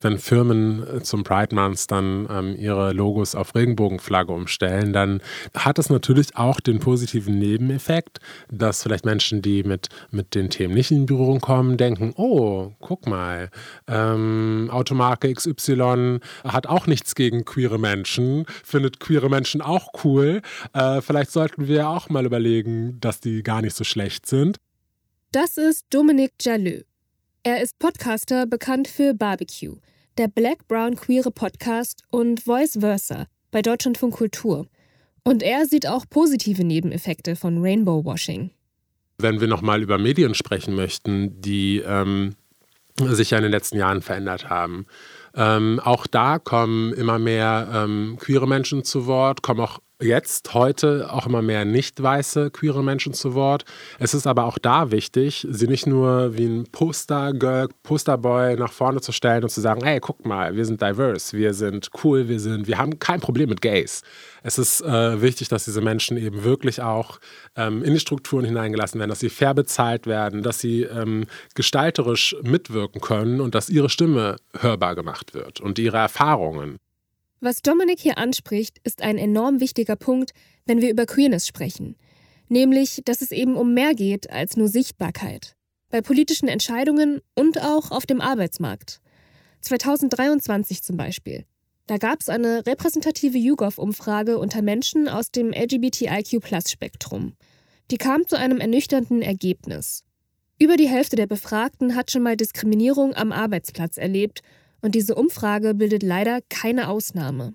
wenn 0.05 0.19
Firmen 0.19 0.87
äh, 0.87 1.03
zum 1.03 1.25
Pride 1.25 1.55
Month 1.55 1.91
dann 1.91 2.27
ähm, 2.31 2.57
ihre 2.57 2.93
Logos 2.93 3.35
auf 3.35 3.55
Regenbogenflagge 3.55 4.33
umstellen, 4.33 4.93
dann 4.93 5.21
hat 5.55 5.79
es 5.79 5.91
natürlich 5.91 6.37
auch 6.37 6.61
den 6.61 6.79
positiven 6.79 7.39
Nebeneffekt, 7.39 8.19
dass 8.51 8.83
vielleicht 8.83 9.05
Menschen, 9.05 9.43
die 9.43 9.63
mit, 9.63 9.89
mit 10.11 10.35
den 10.35 10.51
Themen 10.51 10.75
nicht 10.75 10.91
in 10.91 11.07
Berührung 11.07 11.41
kommen, 11.41 11.77
denken, 11.77 12.13
oh, 12.17 12.73
guck 12.81 13.07
mal, 13.07 13.51
ähm, 13.87 14.69
Automarke 14.73 15.33
XY 15.33 16.19
hat 16.45 16.67
auch 16.67 16.87
nichts 16.87 17.15
gegen 17.15 17.45
queere 17.45 17.79
Menschen, 17.79 18.47
findet 18.65 19.01
queere 19.01 19.29
Menschen 19.29 19.61
auch 19.61 19.89
cool. 20.05 20.43
Äh, 20.73 21.01
vielleicht 21.01 21.31
sollten 21.31 21.69
wir 21.69 21.89
auch 21.89 22.09
mal 22.09 22.27
überlegen, 22.27 22.99
dass 23.01 23.21
die 23.21 23.43
gar 23.43 23.63
nicht 23.63 23.77
so 23.77 23.85
schlecht 23.85 24.27
sind. 24.27 24.59
Das 25.33 25.57
ist 25.57 25.87
Dominique 25.91 26.35
Jaleux. 26.41 26.85
Er 27.43 27.63
ist 27.63 27.79
Podcaster, 27.79 28.47
bekannt 28.47 28.87
für 28.87 29.15
Barbecue 29.15 29.79
der 30.19 30.29
Black 30.29 30.69
Brown 30.69 30.97
Queere 30.97 31.31
Podcast 31.31 32.03
und 32.11 32.41
Voice 32.41 32.79
Versa 32.81 33.27
bei 33.51 33.63
Deutschlandfunk 33.63 34.15
Kultur. 34.15 34.67
Und 35.25 35.43
er 35.43 35.67
sieht 35.67 35.87
auch 35.87 36.05
positive 36.09 36.65
Nebeneffekte 36.65 37.37
von 37.37 37.63
Rainbow 37.63 38.05
Washing. 38.05 38.51
Wenn 39.19 39.41
wir 39.41 39.49
nochmal 39.49 39.83
über 39.83 39.99
Medien 39.99 40.35
sprechen 40.35 40.75
möchten, 40.75 41.41
die 41.41 41.79
ähm, 41.79 42.35
sich 42.99 43.31
ja 43.31 43.39
in 43.39 43.45
den 43.45 43.53
letzten 43.53 43.79
Jahren 43.79 44.03
verändert 44.03 44.51
haben. 44.51 44.87
Ähm, 45.35 45.81
auch 45.81 46.07
da 46.07 46.39
kommen 46.39 46.93
immer 46.93 47.19
mehr 47.19 47.69
ähm, 47.73 48.17
queere 48.21 48.47
Menschen 48.47 48.85
zu 48.85 49.07
Wort, 49.07 49.43
kommen 49.43 49.61
auch 49.61 49.79
jetzt, 50.03 50.55
heute 50.55 51.13
auch 51.13 51.27
immer 51.27 51.43
mehr 51.43 51.65
nicht 51.65 52.03
weiße 52.03 52.51
queere 52.51 52.83
Menschen 52.83 53.15
zu 53.15 53.35
Wort. 53.35 53.65
Es 53.99 54.15
ist 54.15 54.27
aber 54.27 54.45
auch 54.45 54.59
da 54.59 54.91
wichtig, 54.91 55.47
sie 55.51 55.67
nicht 55.67 55.87
nur 55.87 56.37
wie 56.37 56.47
ein 56.47 56.65
Postergirl, 56.71 57.69
Posterboy 57.83 58.57
nach 58.57 58.73
vorne 58.73 59.01
zu 59.01 59.13
stellen 59.13 59.45
und 59.45 59.51
zu 59.51 59.61
sagen, 59.61 59.83
hey, 59.85 60.01
guck 60.01 60.27
mal, 60.27 60.57
wir 60.57 60.65
sind 60.65 60.81
diverse, 60.81 61.37
wir 61.37 61.55
sind 61.55 61.91
cool, 62.03 62.29
wir 62.29 62.41
sind, 62.41 62.67
wir 62.67 62.79
haben 62.79 62.99
kein 62.99 63.21
Problem 63.21 63.49
mit 63.49 63.61
Gays. 63.61 64.03
Es 64.43 64.59
ist 64.59 64.81
äh, 64.83 65.23
wichtig, 65.23 65.49
dass 65.49 65.65
diese 65.65 65.81
Menschen 65.81 66.17
eben 66.17 66.45
wirklich 66.45 66.83
auch 66.83 67.21
ähm, 67.57 67.83
in 67.83 67.95
die 67.95 68.01
Strukturen 68.01 68.45
hineingelassen 68.45 68.99
werden, 68.99 69.11
dass 69.11 69.21
sie 69.21 69.31
fair 69.31 69.55
bezahlt 69.55 70.07
werden, 70.07 70.43
dass 70.43 70.59
sie 70.59 70.83
ähm, 70.83 71.27
gestalterisch 71.55 72.37
mitwirken 72.43 73.01
können 73.01 73.41
und 73.41 73.55
dass 73.55 73.69
ihre 73.69 73.89
Stimme 73.89 74.37
hörbar 74.59 74.95
gemacht 74.95 75.35
wird 75.35 75.61
und 75.61 75.79
ihre 75.79 75.99
Erfahrungen. 75.99 76.79
Was 77.45 77.61
Dominik 77.61 77.99
hier 77.99 78.19
anspricht, 78.19 78.79
ist 78.85 79.03
ein 79.03 79.19
enorm 79.19 79.59
wichtiger 79.59 79.97
Punkt, 79.97 80.31
wenn 80.65 80.81
wir 80.81 80.89
über 80.89 81.07
Queerness 81.07 81.45
sprechen. 81.45 81.97
Nämlich, 82.49 83.03
dass 83.05 83.21
es 83.21 83.33
eben 83.33 83.57
um 83.57 83.75
mehr 83.75 83.97
geht 83.97 84.31
als 84.31 84.57
nur 84.57 84.69
Sichtbarkeit. 84.69 85.57
Bei 85.91 86.03
politischen 86.03 86.47
Entscheidungen 86.47 87.21
und 87.35 87.61
auch 87.61 87.91
auf 87.91 88.07
dem 88.07 88.21
Arbeitsmarkt. 88.21 89.01
2023 89.61 90.85
zum 90.85 90.97
Beispiel. 90.97 91.45
Da 91.89 91.99
gab 91.99 92.21
es 92.21 92.29
eine 92.29 92.65
repräsentative 92.65 93.39
YouGov-Umfrage 93.39 94.39
unter 94.39 94.63
Menschen 94.63 95.09
aus 95.09 95.33
dem 95.33 95.53
LGBTIQ-Spektrum. 95.53 97.33
Die 97.91 97.99
kam 97.99 98.25
zu 98.25 98.39
einem 98.39 98.61
ernüchternden 98.61 99.21
Ergebnis. 99.21 100.05
Über 100.61 100.77
die 100.77 100.89
Hälfte 100.89 101.17
der 101.17 101.27
Befragten 101.27 101.97
hat 101.97 102.13
schon 102.13 102.23
mal 102.23 102.37
Diskriminierung 102.37 103.17
am 103.17 103.33
Arbeitsplatz 103.33 103.97
erlebt 103.97 104.43
und 104.83 104.95
diese 104.95 105.15
Umfrage 105.15 105.75
bildet 105.75 106.03
leider 106.03 106.41
keine 106.51 106.89
Ausnahme. 106.89 107.55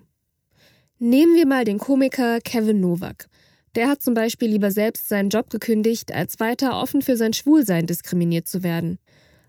Nehmen 0.98 1.36
wir 1.36 1.46
mal 1.46 1.64
den 1.64 1.78
Komiker 1.78 2.40
Kevin 2.40 2.80
Nowak. 2.80 3.28
Der 3.76 3.88
hat 3.88 4.02
zum 4.02 4.14
Beispiel 4.14 4.48
lieber 4.48 4.72
selbst 4.72 5.08
seinen 5.08 5.28
Job 5.28 5.50
gekündigt, 5.50 6.12
als 6.12 6.40
weiter 6.40 6.80
offen 6.80 7.02
für 7.02 7.16
sein 7.16 7.34
Schwulsein 7.34 7.86
diskriminiert 7.86 8.48
zu 8.48 8.64
werden. 8.64 8.98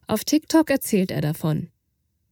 Auf 0.05 0.23
TikTok 0.23 0.69
erzählt 0.69 1.09
er 1.09 1.21
davon. 1.21 1.69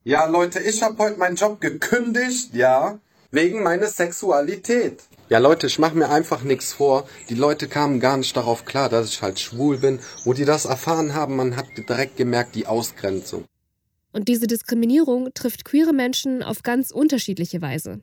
Ja, 0.03 0.25
Leute, 0.25 0.59
ich 0.59 0.83
habe 0.83 0.97
heute 0.99 1.17
meinen 1.17 1.35
Job 1.35 1.59
gekündigt, 1.59 2.53
ja, 2.53 2.99
wegen 3.31 3.63
meiner 3.63 3.87
Sexualität. 3.87 5.01
Ja, 5.29 5.39
Leute, 5.39 5.67
ich 5.67 5.79
mache 5.79 5.97
mir 5.97 6.09
einfach 6.09 6.43
nichts 6.43 6.73
vor. 6.73 7.07
Die 7.29 7.35
Leute 7.35 7.67
kamen 7.67 7.99
gar 7.99 8.17
nicht 8.17 8.37
darauf 8.37 8.63
klar, 8.63 8.87
dass 8.89 9.09
ich 9.09 9.21
halt 9.21 9.39
schwul 9.39 9.77
bin. 9.77 9.99
Wo 10.23 10.33
die 10.33 10.45
das 10.45 10.65
erfahren 10.65 11.13
haben, 11.13 11.35
man 11.35 11.57
hat 11.57 11.65
direkt 11.77 12.15
gemerkt, 12.15 12.55
die 12.55 12.67
Ausgrenzung. 12.67 13.43
Und 14.17 14.29
diese 14.29 14.47
Diskriminierung 14.47 15.31
trifft 15.35 15.63
queere 15.63 15.93
Menschen 15.93 16.41
auf 16.41 16.63
ganz 16.63 16.89
unterschiedliche 16.89 17.61
Weise. 17.61 18.01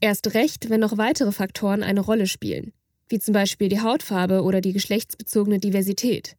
Erst 0.00 0.34
recht, 0.34 0.68
wenn 0.68 0.80
noch 0.80 0.98
weitere 0.98 1.32
Faktoren 1.32 1.82
eine 1.82 2.02
Rolle 2.02 2.26
spielen, 2.26 2.74
wie 3.08 3.18
zum 3.20 3.32
Beispiel 3.32 3.70
die 3.70 3.80
Hautfarbe 3.80 4.42
oder 4.42 4.60
die 4.60 4.74
geschlechtsbezogene 4.74 5.58
Diversität. 5.58 6.36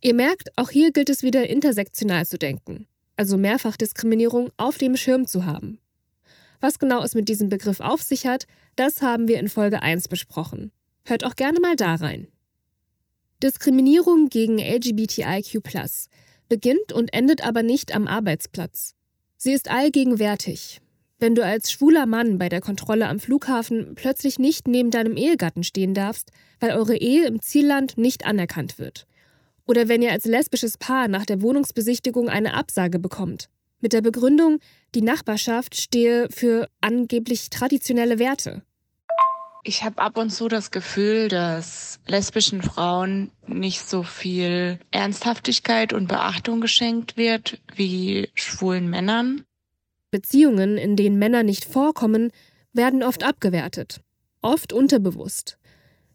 Ihr 0.00 0.14
merkt, 0.14 0.56
auch 0.56 0.70
hier 0.70 0.90
gilt 0.90 1.10
es 1.10 1.22
wieder 1.22 1.46
intersektional 1.50 2.24
zu 2.24 2.38
denken, 2.38 2.86
also 3.16 3.36
Mehrfachdiskriminierung 3.36 4.48
auf 4.56 4.78
dem 4.78 4.96
Schirm 4.96 5.26
zu 5.26 5.44
haben. 5.44 5.78
Was 6.62 6.78
genau 6.78 7.02
es 7.02 7.14
mit 7.14 7.28
diesem 7.28 7.50
Begriff 7.50 7.80
auf 7.80 8.00
sich 8.00 8.26
hat, 8.26 8.46
das 8.74 9.02
haben 9.02 9.28
wir 9.28 9.38
in 9.38 9.50
Folge 9.50 9.82
1 9.82 10.08
besprochen. 10.08 10.72
Hört 11.04 11.24
auch 11.24 11.36
gerne 11.36 11.60
mal 11.60 11.76
da 11.76 11.96
rein. 11.96 12.28
Diskriminierung 13.42 14.30
gegen 14.30 14.58
LGBTIQ 14.58 15.62
beginnt 16.48 16.92
und 16.92 17.12
endet 17.12 17.46
aber 17.46 17.62
nicht 17.62 17.94
am 17.94 18.06
Arbeitsplatz. 18.06 18.94
Sie 19.36 19.52
ist 19.52 19.70
allgegenwärtig. 19.70 20.80
Wenn 21.18 21.34
du 21.34 21.44
als 21.44 21.70
schwuler 21.70 22.04
Mann 22.04 22.38
bei 22.38 22.48
der 22.48 22.60
Kontrolle 22.60 23.08
am 23.08 23.20
Flughafen 23.20 23.94
plötzlich 23.94 24.38
nicht 24.38 24.68
neben 24.68 24.90
deinem 24.90 25.16
Ehegatten 25.16 25.64
stehen 25.64 25.94
darfst, 25.94 26.30
weil 26.60 26.72
eure 26.72 26.96
Ehe 26.96 27.26
im 27.26 27.40
Zielland 27.40 27.96
nicht 27.96 28.26
anerkannt 28.26 28.78
wird. 28.78 29.06
Oder 29.66 29.88
wenn 29.88 30.02
ihr 30.02 30.12
als 30.12 30.26
lesbisches 30.26 30.76
Paar 30.78 31.08
nach 31.08 31.24
der 31.24 31.40
Wohnungsbesichtigung 31.40 32.28
eine 32.28 32.54
Absage 32.54 32.98
bekommt, 32.98 33.48
mit 33.80 33.92
der 33.92 34.02
Begründung, 34.02 34.58
die 34.94 35.02
Nachbarschaft 35.02 35.76
stehe 35.76 36.28
für 36.30 36.68
angeblich 36.80 37.50
traditionelle 37.50 38.18
Werte. 38.18 38.62
Ich 39.68 39.82
habe 39.82 39.98
ab 39.98 40.16
und 40.16 40.30
zu 40.30 40.46
das 40.46 40.70
Gefühl, 40.70 41.26
dass 41.26 41.98
lesbischen 42.06 42.62
Frauen 42.62 43.32
nicht 43.48 43.80
so 43.80 44.04
viel 44.04 44.78
Ernsthaftigkeit 44.92 45.92
und 45.92 46.06
Beachtung 46.06 46.60
geschenkt 46.60 47.16
wird 47.16 47.60
wie 47.74 48.28
schwulen 48.34 48.88
Männern. 48.88 49.44
Beziehungen, 50.12 50.78
in 50.78 50.94
denen 50.94 51.18
Männer 51.18 51.42
nicht 51.42 51.64
vorkommen, 51.64 52.30
werden 52.72 53.02
oft 53.02 53.24
abgewertet, 53.24 54.02
oft 54.40 54.72
unterbewusst. 54.72 55.58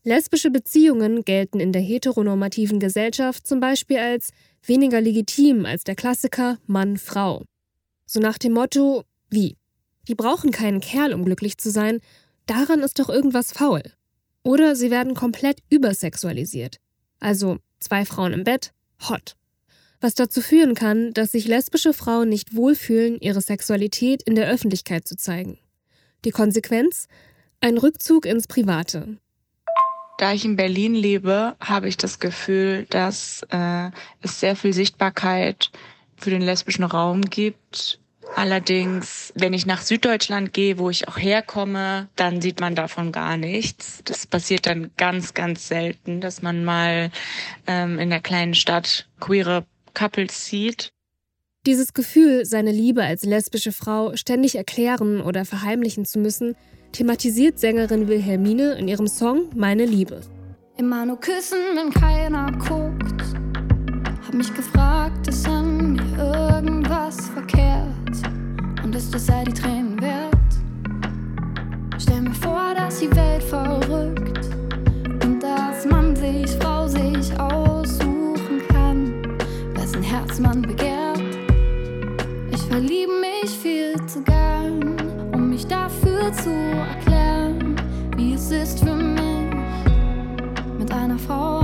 Lesbische 0.05 0.50
Beziehungen 0.50 1.25
gelten 1.25 1.60
in 1.60 1.74
der 1.74 1.81
heteronormativen 1.81 2.79
Gesellschaft 2.79 3.46
zum 3.46 3.60
Beispiel 3.60 3.98
als 3.98 4.31
weniger 4.63 5.01
legitim 5.01 5.65
als 5.65 5.84
der 5.84 5.96
Klassiker 5.96 6.58
Mann-Frau. 6.67 7.43
So 8.05 8.22
nach 8.22 8.38
dem 8.38 8.53
Motto, 8.53 9.03
wie? 9.29 9.58
Die 10.08 10.15
brauchen 10.15 10.51
keinen 10.51 10.79
Kerl, 10.79 11.13
um 11.13 11.25
glücklich 11.25 11.58
zu 11.58 11.70
sein, 11.70 12.00
daran 12.46 12.82
ist 12.82 13.00
doch 13.00 13.10
irgendwas 13.10 13.52
faul. 13.52 13.84
Oder 14.44 14.76
sie 14.76 14.92
werden 14.92 15.14
komplett 15.14 15.60
übersexualisiert. 15.70 16.78
Also 17.20 17.60
zwei 17.80 18.06
Frauen 18.06 18.34
im 18.34 18.44
Bett, 18.44 18.74
hot. 19.08 19.36
Was 20.00 20.16
dazu 20.16 20.42
führen 20.42 20.74
kann, 20.74 21.14
dass 21.14 21.32
sich 21.32 21.48
lesbische 21.48 21.94
Frauen 21.94 22.28
nicht 22.28 22.56
wohlfühlen, 22.56 23.20
ihre 23.20 23.42
Sexualität 23.42 24.24
in 24.24 24.34
der 24.34 24.50
Öffentlichkeit 24.50 25.08
zu 25.08 25.16
zeigen. 25.16 25.60
Die 26.26 26.32
Konsequenz? 26.32 27.08
Ein 27.60 27.78
Rückzug 27.78 28.26
ins 28.26 28.48
Private. 28.48 29.18
Da 30.18 30.34
ich 30.34 30.44
in 30.44 30.56
Berlin 30.56 30.96
lebe, 30.96 31.56
habe 31.60 31.88
ich 31.88 31.98
das 31.98 32.20
Gefühl, 32.20 32.88
dass 32.90 33.46
äh, 33.50 33.92
es 34.22 34.40
sehr 34.40 34.56
viel 34.56 34.74
Sichtbarkeit 34.74 35.72
für 36.16 36.32
den 36.32 36.42
lesbischen 36.42 36.84
Raum 36.84 37.22
gibt 37.22 38.00
Allerdings, 38.36 39.34
wenn 39.36 39.54
ich 39.54 39.66
nach 39.66 39.82
Süddeutschland 39.82 40.54
gehe, 40.54 40.78
wo 40.78 40.90
ich 40.90 41.08
auch 41.08 41.18
herkomme, 41.18 42.08
dann 42.16 42.42
sieht 42.42 42.60
man 42.60 42.75
davon 42.75 43.12
gar 43.12 43.38
nichts. 43.38 44.01
Das 44.06 44.25
passiert 44.25 44.66
dann 44.66 44.92
ganz, 44.98 45.34
ganz 45.34 45.68
selten, 45.68 46.22
dass 46.22 46.42
man 46.42 46.63
mal 46.63 47.12
ähm, 47.68 48.00
in 48.00 48.10
der 48.10 48.22
kleinen 48.22 48.54
Stadt 48.54 49.08
queere 49.20 49.66
Couples 49.94 50.46
sieht. 50.46 50.94
Dieses 51.66 51.94
Gefühl, 51.94 52.46
seine 52.46 52.72
Liebe 52.72 53.04
als 53.04 53.24
lesbische 53.24 53.72
Frau 53.72 54.16
ständig 54.16 54.56
erklären 54.56 55.22
oder 55.22 55.46
verheimlichen 55.46 56.06
zu 56.06 56.18
müssen, 56.18 56.56
thematisiert 56.92 57.60
Sängerin 57.60 58.08
Wilhelmine 58.08 58.74
in 58.74 58.88
ihrem 58.88 59.08
Song 59.08 59.50
Meine 59.56 59.86
Liebe. 59.86 60.22
Immer 60.78 61.06
nur 61.06 61.20
küssen, 61.20 61.60
wenn 61.75 61.92
keiner 61.92 62.51
guckt. 62.54 62.91
Hab 64.32 64.38
mich 64.38 64.54
gefragt, 64.54 65.28
ist 65.28 65.46
an 65.46 65.96
mir 65.96 66.18
irgendwas 66.18 67.28
verkehrt? 67.32 67.92
und 68.82 68.96
ist 68.96 69.14
es 69.14 69.30
all 69.30 69.44
die 69.44 69.52
Tränen 69.52 70.02
wert? 70.02 70.32
Stell 71.98 72.22
mir 72.22 72.34
vor, 72.36 72.74
dass 72.74 73.00
die 73.00 73.14
Welt 73.14 73.44
verrückt 73.44 74.48
und 75.22 75.44
dass 75.44 75.86
man 75.86 76.16
sich 76.16 76.50
Frau 76.62 76.88
sich 76.88 77.38
aussuchen 77.42 78.62
kann, 78.70 79.38
wessen 79.74 80.02
Herz 80.02 80.40
man 80.40 80.62
begehrt. 80.62 81.20
Ich 82.52 82.62
verliebe 82.62 83.12
mich 83.20 83.52
viel 83.52 83.96
zu 84.08 84.22
gern, 84.24 84.96
um 85.34 85.50
mich 85.50 85.68
dafür 85.68 86.32
zu 86.32 86.52
erklären, 86.52 87.76
wie 88.16 88.36
es 88.36 88.50
ist 88.50 88.80
für 88.80 88.96
mich 88.96 89.54
mit 90.80 90.90
einer 90.90 91.20
Frau 91.20 91.61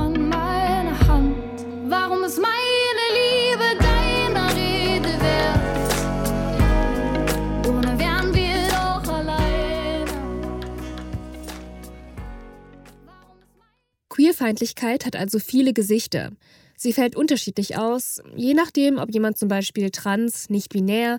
Queerfeindlichkeit 14.37 15.05
hat 15.05 15.15
also 15.15 15.39
viele 15.39 15.73
Gesichter. 15.73 16.31
Sie 16.75 16.93
fällt 16.93 17.15
unterschiedlich 17.15 17.77
aus, 17.77 18.21
je 18.35 18.53
nachdem, 18.53 18.97
ob 18.99 19.11
jemand 19.11 19.37
zum 19.37 19.49
Beispiel 19.49 19.89
trans, 19.89 20.51
nicht 20.51 20.69
binär, 20.69 21.17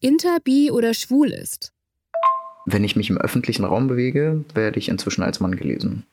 inter, 0.00 0.38
bi 0.44 0.70
oder 0.70 0.92
schwul 0.92 1.30
ist. 1.30 1.72
Wenn 2.66 2.84
ich 2.84 2.94
mich 2.94 3.08
im 3.08 3.16
öffentlichen 3.16 3.64
Raum 3.64 3.88
bewege, 3.88 4.44
werde 4.52 4.78
ich 4.78 4.90
inzwischen 4.90 5.22
als 5.22 5.40
Mann 5.40 5.56
gelesen. 5.56 6.04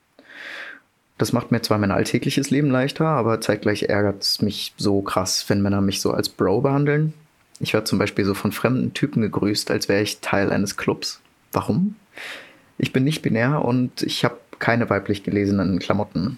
Das 1.17 1.33
macht 1.33 1.51
mir 1.51 1.61
zwar 1.61 1.77
mein 1.77 1.91
alltägliches 1.91 2.49
Leben 2.51 2.69
leichter, 2.69 3.05
aber 3.05 3.41
zeitgleich 3.41 3.83
ärgert 3.83 4.23
es 4.23 4.41
mich 4.41 4.73
so 4.77 5.01
krass, 5.01 5.43
wenn 5.49 5.61
Männer 5.61 5.81
mich 5.81 5.99
so 5.99 6.11
als 6.11 6.29
Bro 6.29 6.61
behandeln. 6.61 7.13
Ich 7.59 7.73
werde 7.73 7.85
zum 7.85 7.99
Beispiel 7.99 8.23
so 8.23 8.33
von 8.33 8.53
fremden 8.53 8.93
Typen 8.93 9.21
gegrüßt, 9.21 9.71
als 9.71 9.89
wäre 9.89 10.01
ich 10.01 10.21
Teil 10.21 10.51
eines 10.51 10.77
Clubs. 10.77 11.19
Warum? 11.51 11.95
Ich 12.77 12.93
bin 12.93 13.03
nicht 13.03 13.21
binär 13.21 13.63
und 13.63 14.01
ich 14.03 14.23
habe 14.23 14.37
keine 14.59 14.89
weiblich 14.89 15.23
gelesenen 15.23 15.79
Klamotten. 15.79 16.37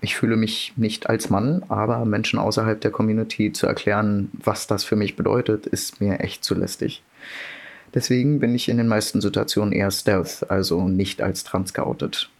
Ich 0.00 0.14
fühle 0.14 0.36
mich 0.36 0.74
nicht 0.76 1.08
als 1.08 1.28
Mann, 1.28 1.64
aber 1.68 2.04
Menschen 2.04 2.38
außerhalb 2.38 2.80
der 2.80 2.92
Community 2.92 3.52
zu 3.52 3.66
erklären, 3.66 4.30
was 4.32 4.66
das 4.66 4.84
für 4.84 4.96
mich 4.96 5.16
bedeutet, 5.16 5.66
ist 5.66 6.00
mir 6.00 6.20
echt 6.20 6.44
zu 6.44 6.54
lästig. 6.54 7.02
Deswegen 7.94 8.38
bin 8.38 8.54
ich 8.54 8.68
in 8.68 8.76
den 8.76 8.86
meisten 8.86 9.20
Situationen 9.20 9.72
eher 9.72 9.90
Stealth, 9.90 10.48
also 10.50 10.88
nicht 10.88 11.22
als 11.22 11.42
trans 11.42 11.74
geoutet. 11.74 12.30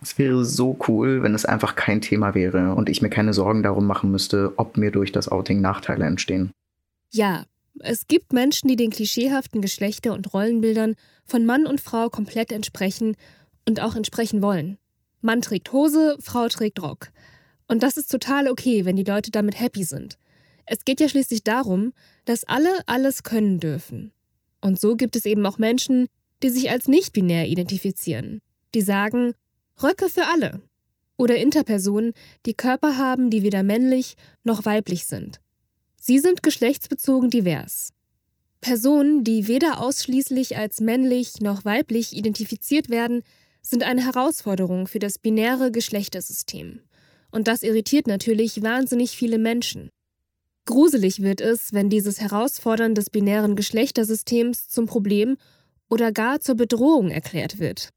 Es 0.00 0.16
wäre 0.16 0.44
so 0.44 0.78
cool, 0.86 1.22
wenn 1.22 1.34
es 1.34 1.44
einfach 1.44 1.74
kein 1.74 2.00
Thema 2.00 2.34
wäre 2.34 2.74
und 2.74 2.88
ich 2.88 3.02
mir 3.02 3.10
keine 3.10 3.34
Sorgen 3.34 3.64
darum 3.64 3.86
machen 3.86 4.12
müsste, 4.12 4.52
ob 4.56 4.76
mir 4.76 4.92
durch 4.92 5.10
das 5.10 5.28
Outing 5.28 5.60
Nachteile 5.60 6.04
entstehen. 6.04 6.52
Ja, 7.10 7.46
es 7.80 8.06
gibt 8.06 8.32
Menschen, 8.32 8.68
die 8.68 8.76
den 8.76 8.90
klischeehaften 8.90 9.60
Geschlechter- 9.60 10.12
und 10.12 10.32
Rollenbildern 10.32 10.94
von 11.24 11.44
Mann 11.46 11.66
und 11.66 11.80
Frau 11.80 12.10
komplett 12.10 12.52
entsprechen 12.52 13.16
und 13.66 13.80
auch 13.80 13.96
entsprechen 13.96 14.40
wollen. 14.42 14.78
Mann 15.20 15.40
trägt 15.40 15.72
Hose, 15.72 16.16
Frau 16.20 16.48
trägt 16.48 16.82
Rock. 16.82 17.10
Und 17.66 17.82
das 17.82 17.96
ist 17.96 18.10
total 18.10 18.48
okay, 18.48 18.84
wenn 18.84 18.96
die 18.96 19.04
Leute 19.04 19.30
damit 19.30 19.60
happy 19.60 19.84
sind. 19.84 20.18
Es 20.66 20.84
geht 20.84 21.00
ja 21.00 21.08
schließlich 21.08 21.44
darum, 21.44 21.92
dass 22.24 22.44
alle 22.44 22.70
alles 22.86 23.22
können 23.22 23.60
dürfen. 23.60 24.12
Und 24.60 24.80
so 24.80 24.96
gibt 24.96 25.16
es 25.16 25.24
eben 25.24 25.44
auch 25.46 25.58
Menschen, 25.58 26.08
die 26.42 26.50
sich 26.50 26.70
als 26.70 26.88
nicht 26.88 27.12
binär 27.12 27.48
identifizieren, 27.48 28.40
die 28.74 28.82
sagen, 28.82 29.34
Röcke 29.82 30.08
für 30.08 30.26
alle. 30.26 30.60
Oder 31.16 31.36
Interpersonen, 31.36 32.12
die 32.46 32.54
Körper 32.54 32.96
haben, 32.96 33.30
die 33.30 33.42
weder 33.42 33.62
männlich 33.62 34.14
noch 34.44 34.64
weiblich 34.64 35.06
sind. 35.06 35.40
Sie 36.00 36.18
sind 36.18 36.42
geschlechtsbezogen 36.42 37.30
divers. 37.30 37.92
Personen, 38.60 39.24
die 39.24 39.46
weder 39.46 39.80
ausschließlich 39.80 40.56
als 40.56 40.80
männlich 40.80 41.40
noch 41.40 41.64
weiblich 41.64 42.16
identifiziert 42.16 42.88
werden, 42.88 43.22
sind 43.70 43.82
eine 43.82 44.04
Herausforderung 44.04 44.86
für 44.86 44.98
das 44.98 45.18
binäre 45.18 45.70
Geschlechtersystem. 45.70 46.80
Und 47.30 47.48
das 47.48 47.62
irritiert 47.62 48.06
natürlich 48.06 48.62
wahnsinnig 48.62 49.10
viele 49.10 49.38
Menschen. 49.38 49.90
Gruselig 50.64 51.22
wird 51.22 51.40
es, 51.40 51.72
wenn 51.72 51.88
dieses 51.88 52.20
Herausfordern 52.20 52.94
des 52.94 53.10
binären 53.10 53.56
Geschlechtersystems 53.56 54.68
zum 54.68 54.86
Problem 54.86 55.36
oder 55.88 56.12
gar 56.12 56.40
zur 56.40 56.56
Bedrohung 56.56 57.10
erklärt 57.10 57.58
wird. 57.58 57.90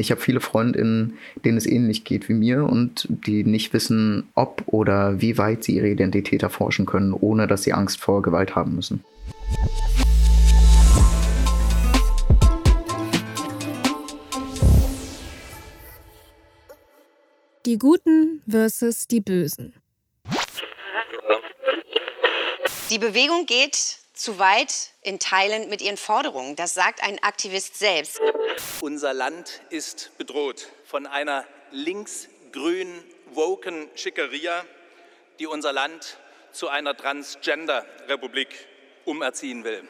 Ich 0.00 0.12
habe 0.12 0.20
viele 0.20 0.40
Freundinnen, 0.40 1.18
denen 1.44 1.58
es 1.58 1.66
ähnlich 1.66 2.04
geht 2.04 2.28
wie 2.28 2.34
mir 2.34 2.64
und 2.64 3.08
die 3.26 3.42
nicht 3.42 3.72
wissen, 3.72 4.28
ob 4.34 4.62
oder 4.66 5.20
wie 5.20 5.36
weit 5.38 5.64
sie 5.64 5.74
ihre 5.74 5.88
Identität 5.88 6.42
erforschen 6.42 6.86
können, 6.86 7.12
ohne 7.12 7.48
dass 7.48 7.64
sie 7.64 7.72
Angst 7.72 8.00
vor 8.00 8.22
Gewalt 8.22 8.54
haben 8.54 8.76
müssen. 8.76 9.04
Die 17.66 17.76
Guten 17.76 18.42
versus 18.48 19.08
die 19.08 19.20
Bösen. 19.20 19.74
Die 22.90 22.98
Bewegung 22.98 23.46
geht 23.46 23.76
zu 24.14 24.38
weit 24.38 24.92
in 25.02 25.18
Teilen 25.18 25.68
mit 25.68 25.82
ihren 25.82 25.96
Forderungen. 25.96 26.56
Das 26.56 26.74
sagt 26.74 27.02
ein 27.02 27.22
Aktivist 27.22 27.78
selbst. 27.78 28.20
Unser 28.80 29.12
Land 29.12 29.60
ist 29.70 30.16
bedroht 30.18 30.68
von 30.84 31.06
einer 31.06 31.44
linksgrün 31.72 32.88
woken 33.32 33.88
Schickeria, 33.96 34.64
die 35.38 35.46
unser 35.46 35.72
Land 35.72 36.16
zu 36.52 36.68
einer 36.68 36.96
Transgender-Republik 36.96 38.48
umerziehen 39.04 39.64
will. 39.64 39.86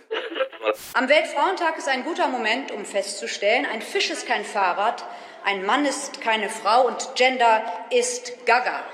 Am 0.95 1.09
Weltfrauentag 1.09 1.79
ist 1.79 1.89
ein 1.89 2.05
guter 2.05 2.29
Moment, 2.29 2.73
um 2.73 2.85
festzustellen, 2.85 3.67
ein 3.67 3.83
Fisch 3.83 4.11
ist 4.11 4.27
kein 4.27 4.45
Fahrrad, 4.45 5.05
ein 5.49 5.65
Mann 5.65 5.87
ist 5.87 6.21
keine 6.21 6.51
Frau 6.51 6.87
und 6.87 7.15
Gender 7.15 7.63
ist 7.91 8.45
Gaga. 8.45 8.85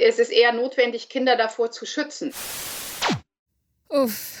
Es 0.00 0.20
ist 0.20 0.30
eher 0.30 0.52
notwendig, 0.52 1.08
Kinder 1.08 1.36
davor 1.36 1.72
zu 1.72 1.86
schützen. 1.86 2.32
Uff. 3.88 4.36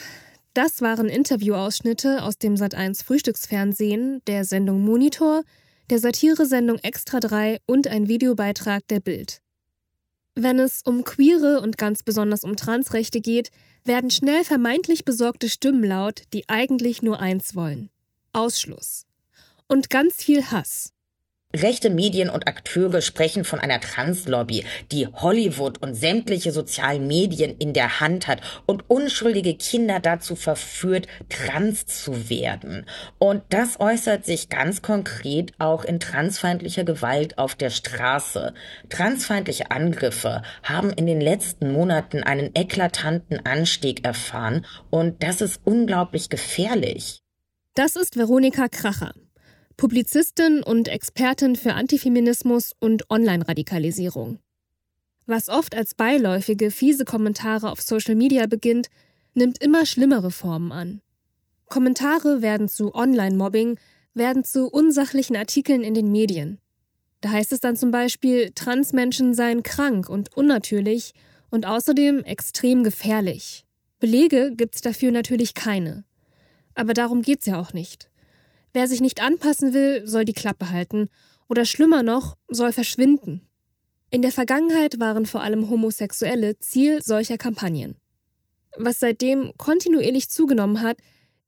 Das 0.54 0.82
waren 0.82 1.08
Interviewausschnitte 1.08 2.22
aus 2.22 2.38
dem 2.38 2.54
Sat1 2.54 3.04
Frühstücksfernsehen, 3.04 4.22
der 4.28 4.44
Sendung 4.44 4.84
Monitor, 4.84 5.42
der 5.90 5.98
Satiresendung 5.98 6.78
Extra 6.78 7.18
3 7.18 7.58
und 7.66 7.88
ein 7.88 8.06
Videobeitrag 8.06 8.86
der 8.86 9.00
Bild. 9.00 9.40
Wenn 10.36 10.60
es 10.60 10.82
um 10.84 11.02
Queere 11.02 11.60
und 11.60 11.76
ganz 11.76 12.04
besonders 12.04 12.44
um 12.44 12.54
Transrechte 12.54 13.20
geht, 13.20 13.50
werden 13.84 14.10
schnell 14.10 14.44
vermeintlich 14.44 15.04
besorgte 15.04 15.48
Stimmen 15.48 15.82
laut, 15.82 16.22
die 16.32 16.48
eigentlich 16.48 17.02
nur 17.02 17.18
eins 17.18 17.56
wollen. 17.56 17.90
Ausschluss. 18.32 19.06
Und 19.66 19.90
ganz 19.90 20.22
viel 20.22 20.44
Hass. 20.52 20.92
Rechte 21.54 21.90
Medien 21.90 22.30
und 22.30 22.46
Akteure 22.46 23.00
sprechen 23.00 23.42
von 23.42 23.58
einer 23.58 23.80
Translobby, 23.80 24.64
die 24.92 25.08
Hollywood 25.08 25.82
und 25.82 25.94
sämtliche 25.94 26.52
sozialen 26.52 27.08
Medien 27.08 27.56
in 27.58 27.72
der 27.72 27.98
Hand 27.98 28.28
hat 28.28 28.40
und 28.66 28.88
unschuldige 28.88 29.56
Kinder 29.56 29.98
dazu 29.98 30.36
verführt, 30.36 31.08
trans 31.28 31.86
zu 31.86 32.30
werden. 32.30 32.86
Und 33.18 33.42
das 33.48 33.80
äußert 33.80 34.24
sich 34.24 34.48
ganz 34.48 34.80
konkret 34.80 35.52
auch 35.58 35.84
in 35.84 35.98
transfeindlicher 35.98 36.84
Gewalt 36.84 37.36
auf 37.36 37.56
der 37.56 37.70
Straße. 37.70 38.54
Transfeindliche 38.88 39.72
Angriffe 39.72 40.42
haben 40.62 40.90
in 40.90 41.06
den 41.06 41.20
letzten 41.20 41.72
Monaten 41.72 42.22
einen 42.22 42.50
eklatanten 42.54 43.44
Anstieg 43.44 44.04
erfahren 44.04 44.66
und 44.90 45.24
das 45.24 45.40
ist 45.40 45.60
unglaublich 45.64 46.28
gefährlich. 46.28 47.24
Das 47.74 47.96
ist 47.96 48.16
Veronika 48.16 48.68
Kracher. 48.68 49.14
Publizistin 49.80 50.62
und 50.62 50.88
Expertin 50.88 51.56
für 51.56 51.72
Antifeminismus 51.72 52.74
und 52.80 53.08
Online-Radikalisierung. 53.08 54.38
Was 55.24 55.48
oft 55.48 55.74
als 55.74 55.94
beiläufige, 55.94 56.70
fiese 56.70 57.06
Kommentare 57.06 57.70
auf 57.70 57.80
Social 57.80 58.14
Media 58.14 58.44
beginnt, 58.46 58.88
nimmt 59.32 59.56
immer 59.62 59.86
schlimmere 59.86 60.30
Formen 60.30 60.70
an. 60.70 61.00
Kommentare 61.70 62.42
werden 62.42 62.68
zu 62.68 62.94
Online-Mobbing, 62.94 63.78
werden 64.12 64.44
zu 64.44 64.68
unsachlichen 64.68 65.34
Artikeln 65.34 65.80
in 65.80 65.94
den 65.94 66.12
Medien. 66.12 66.58
Da 67.22 67.30
heißt 67.30 67.50
es 67.50 67.60
dann 67.60 67.74
zum 67.74 67.90
Beispiel, 67.90 68.50
Transmenschen 68.54 69.32
seien 69.32 69.62
krank 69.62 70.10
und 70.10 70.36
unnatürlich 70.36 71.14
und 71.48 71.64
außerdem 71.64 72.22
extrem 72.24 72.84
gefährlich. 72.84 73.64
Belege 73.98 74.52
gibt's 74.54 74.82
dafür 74.82 75.10
natürlich 75.10 75.54
keine. 75.54 76.04
Aber 76.74 76.92
darum 76.92 77.22
geht's 77.22 77.46
ja 77.46 77.58
auch 77.58 77.72
nicht. 77.72 78.09
Wer 78.72 78.86
sich 78.86 79.00
nicht 79.00 79.22
anpassen 79.22 79.74
will, 79.74 80.06
soll 80.06 80.24
die 80.24 80.32
Klappe 80.32 80.70
halten 80.70 81.08
oder 81.48 81.64
schlimmer 81.64 82.02
noch, 82.02 82.36
soll 82.48 82.72
verschwinden. 82.72 83.48
In 84.10 84.22
der 84.22 84.32
Vergangenheit 84.32 84.98
waren 85.00 85.26
vor 85.26 85.42
allem 85.42 85.70
Homosexuelle 85.70 86.58
Ziel 86.58 87.00
solcher 87.02 87.38
Kampagnen. 87.38 87.96
Was 88.76 89.00
seitdem 89.00 89.52
kontinuierlich 89.56 90.28
zugenommen 90.30 90.80
hat, 90.80 90.98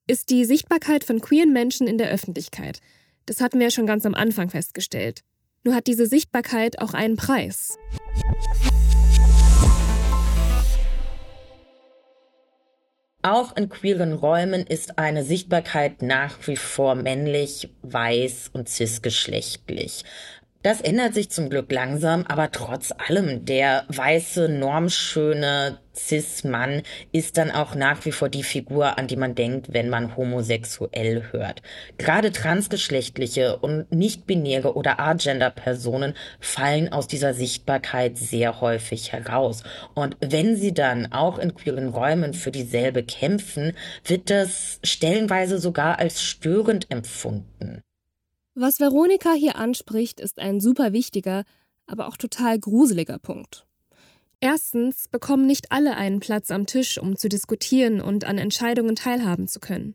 ist 0.07 0.31
die 0.31 0.45
Sichtbarkeit 0.45 1.05
von 1.05 1.21
queeren 1.21 1.53
Menschen 1.53 1.87
in 1.87 1.99
der 1.99 2.11
Öffentlichkeit. 2.11 2.81
Das 3.27 3.41
hatten 3.41 3.59
wir 3.59 3.67
ja 3.67 3.71
schon 3.71 3.87
ganz 3.87 4.05
am 4.05 4.15
Anfang 4.15 4.51
festgestellt. 4.51 5.23
Nur 5.65 5.75
hat 5.75 5.87
diese 5.87 6.07
Sichtbarkeit 6.07 6.81
auch 6.81 6.93
einen 6.93 7.17
Preis. 7.17 7.79
Auch 13.25 13.57
in 13.57 13.69
queeren 13.69 14.15
Räumen 14.15 14.67
ist 14.67 14.99
eine 14.99 15.23
Sichtbarkeit 15.23 16.03
nach 16.03 16.45
wie 16.49 16.57
vor 16.57 16.97
männlich, 16.97 17.69
weiß 17.83 18.51
und 18.53 18.69
cisgeschlechtlich. 18.69 20.05
Das 20.63 20.81
ändert 20.81 21.15
sich 21.15 21.29
zum 21.29 21.51
Glück 21.51 21.73
langsam, 21.73 22.25
aber 22.29 22.53
trotz 22.53 22.95
allem, 23.09 23.45
der 23.45 23.85
weiße, 23.89 24.49
normschöne 24.49 25.79
Cis-Mann 25.93 26.83
ist 27.11 27.37
dann 27.37 27.51
auch 27.51 27.75
nach 27.75 28.05
wie 28.05 28.13
vor 28.13 28.29
die 28.29 28.45
Figur, 28.45 28.97
an 28.97 29.09
die 29.09 29.17
man 29.17 29.35
denkt, 29.35 29.73
wenn 29.73 29.89
man 29.89 30.17
homosexuell 30.17 31.33
hört. 31.33 31.63
Gerade 31.99 32.31
transgeschlechtliche 32.31 33.57
und 33.57 33.91
nicht-binäre 33.91 34.77
oder 34.77 35.01
agender-Personen 35.01 36.15
fallen 36.39 36.93
aus 36.93 37.09
dieser 37.09 37.35
Sichtbarkeit 37.35 38.17
sehr 38.17 38.61
häufig 38.61 39.11
heraus. 39.11 39.65
Und 39.95 40.17
wenn 40.21 40.55
sie 40.55 40.73
dann 40.73 41.11
auch 41.11 41.41
in 41.41 41.57
queeren 41.57 41.89
Räumen 41.89 42.35
für 42.35 42.53
dieselbe 42.53 43.03
kämpfen, 43.03 43.73
wird 44.05 44.31
das 44.31 44.79
stellenweise 44.85 45.59
sogar 45.59 45.99
als 45.99 46.23
störend 46.23 46.89
empfunden. 46.89 47.83
Was 48.55 48.81
Veronika 48.81 49.33
hier 49.33 49.57
anspricht, 49.57 50.21
ist 50.21 50.39
ein 50.39 50.61
super 50.61 50.93
wichtiger, 50.93 51.45
aber 51.87 52.07
auch 52.09 52.17
total 52.17 52.59
gruseliger 52.59 53.19
Punkt. 53.19 53.67
Erstens 54.41 55.09
bekommen 55.09 55.47
nicht 55.47 55.73
alle 55.73 55.97
einen 55.97 56.21
Platz 56.21 56.51
am 56.51 56.67
Tisch, 56.67 56.99
um 56.99 57.17
zu 57.17 57.29
diskutieren 57.29 58.01
und 58.01 58.25
an 58.25 58.39
Entscheidungen 58.39 58.97
teilhaben 58.97 59.49
zu 59.49 59.61
können. 59.61 59.95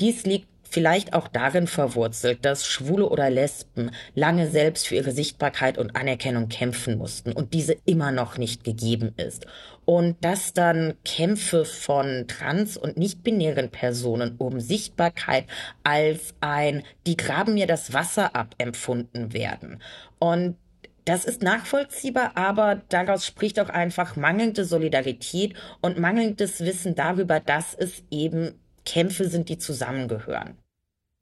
Dies 0.00 0.24
liegt 0.24 0.48
vielleicht 0.72 1.12
auch 1.12 1.28
darin 1.28 1.66
verwurzelt, 1.66 2.46
dass 2.46 2.66
Schwule 2.66 3.06
oder 3.06 3.28
Lesben 3.28 3.90
lange 4.14 4.48
selbst 4.48 4.88
für 4.88 4.94
ihre 4.94 5.12
Sichtbarkeit 5.12 5.76
und 5.76 5.94
Anerkennung 5.94 6.48
kämpfen 6.48 6.96
mussten 6.96 7.32
und 7.32 7.52
diese 7.52 7.76
immer 7.84 8.10
noch 8.10 8.38
nicht 8.38 8.64
gegeben 8.64 9.12
ist. 9.18 9.46
Und 9.84 10.16
dass 10.24 10.54
dann 10.54 10.94
Kämpfe 11.04 11.66
von 11.66 12.24
trans- 12.26 12.78
und 12.78 12.96
nicht-binären 12.96 13.68
Personen 13.68 14.36
um 14.38 14.60
Sichtbarkeit 14.60 15.44
als 15.84 16.34
ein, 16.40 16.84
die 17.06 17.18
graben 17.18 17.52
mir 17.52 17.66
das 17.66 17.92
Wasser 17.92 18.34
ab, 18.34 18.54
empfunden 18.56 19.34
werden. 19.34 19.82
Und 20.18 20.56
das 21.04 21.26
ist 21.26 21.42
nachvollziehbar, 21.42 22.32
aber 22.36 22.80
daraus 22.88 23.26
spricht 23.26 23.60
auch 23.60 23.68
einfach 23.68 24.16
mangelnde 24.16 24.64
Solidarität 24.64 25.54
und 25.82 25.98
mangelndes 25.98 26.60
Wissen 26.60 26.94
darüber, 26.94 27.40
dass 27.40 27.74
es 27.74 28.04
eben 28.10 28.54
Kämpfe 28.84 29.28
sind, 29.28 29.48
die 29.48 29.58
zusammengehören. 29.58 30.61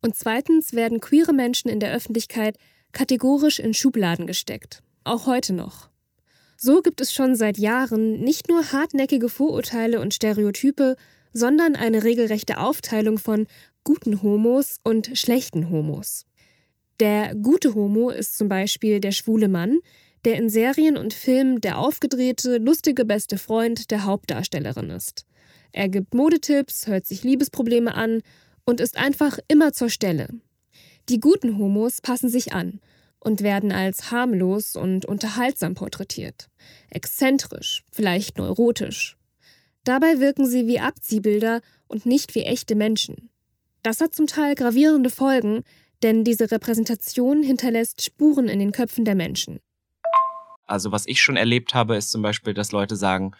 Und 0.02 0.16
zweitens 0.16 0.72
werden 0.72 1.00
queere 1.00 1.32
Menschen 1.32 1.68
in 1.70 1.80
der 1.80 1.92
Öffentlichkeit 1.92 2.56
kategorisch 2.92 3.58
in 3.58 3.74
Schubladen 3.74 4.26
gesteckt. 4.26 4.82
Auch 5.04 5.26
heute 5.26 5.52
noch. 5.52 5.90
So 6.56 6.82
gibt 6.82 7.00
es 7.00 7.12
schon 7.12 7.36
seit 7.36 7.58
Jahren 7.58 8.20
nicht 8.20 8.48
nur 8.48 8.72
hartnäckige 8.72 9.28
Vorurteile 9.28 10.00
und 10.00 10.12
Stereotype, 10.12 10.96
sondern 11.32 11.76
eine 11.76 12.04
regelrechte 12.04 12.58
Aufteilung 12.58 13.18
von 13.18 13.46
guten 13.84 14.22
Homos 14.22 14.76
und 14.84 15.10
schlechten 15.14 15.70
Homos. 15.70 16.26
Der 16.98 17.34
gute 17.34 17.74
Homo 17.74 18.10
ist 18.10 18.36
zum 18.36 18.48
Beispiel 18.48 19.00
der 19.00 19.12
schwule 19.12 19.48
Mann, 19.48 19.78
der 20.26 20.36
in 20.36 20.50
Serien 20.50 20.98
und 20.98 21.14
Filmen 21.14 21.60
der 21.62 21.78
aufgedrehte, 21.78 22.58
lustige 22.58 23.06
beste 23.06 23.38
Freund 23.38 23.90
der 23.90 24.04
Hauptdarstellerin 24.04 24.90
ist. 24.90 25.24
Er 25.72 25.88
gibt 25.88 26.14
Modetipps, 26.14 26.86
hört 26.86 27.06
sich 27.06 27.22
Liebesprobleme 27.22 27.94
an 27.94 28.20
und 28.64 28.80
ist 28.80 28.96
einfach 28.96 29.38
immer 29.48 29.72
zur 29.72 29.90
Stelle. 29.90 30.28
Die 31.08 31.20
guten 31.20 31.58
Homos 31.58 32.00
passen 32.00 32.28
sich 32.28 32.52
an 32.52 32.80
und 33.18 33.42
werden 33.42 33.72
als 33.72 34.10
harmlos 34.10 34.76
und 34.76 35.04
unterhaltsam 35.04 35.74
porträtiert. 35.74 36.48
Exzentrisch, 36.88 37.84
vielleicht 37.92 38.38
neurotisch. 38.38 39.16
Dabei 39.84 40.20
wirken 40.20 40.46
sie 40.46 40.66
wie 40.66 40.80
Abziehbilder 40.80 41.60
und 41.88 42.06
nicht 42.06 42.34
wie 42.34 42.42
echte 42.42 42.74
Menschen. 42.74 43.30
Das 43.82 44.00
hat 44.00 44.14
zum 44.14 44.26
Teil 44.26 44.54
gravierende 44.54 45.10
Folgen, 45.10 45.64
denn 46.02 46.24
diese 46.24 46.50
Repräsentation 46.50 47.42
hinterlässt 47.42 48.02
Spuren 48.02 48.48
in 48.48 48.58
den 48.58 48.72
Köpfen 48.72 49.04
der 49.04 49.14
Menschen. 49.14 49.60
Also 50.66 50.92
was 50.92 51.06
ich 51.06 51.20
schon 51.20 51.36
erlebt 51.36 51.74
habe, 51.74 51.96
ist 51.96 52.10
zum 52.10 52.22
Beispiel, 52.22 52.54
dass 52.54 52.72
Leute 52.72 52.96
sagen, 52.96 53.32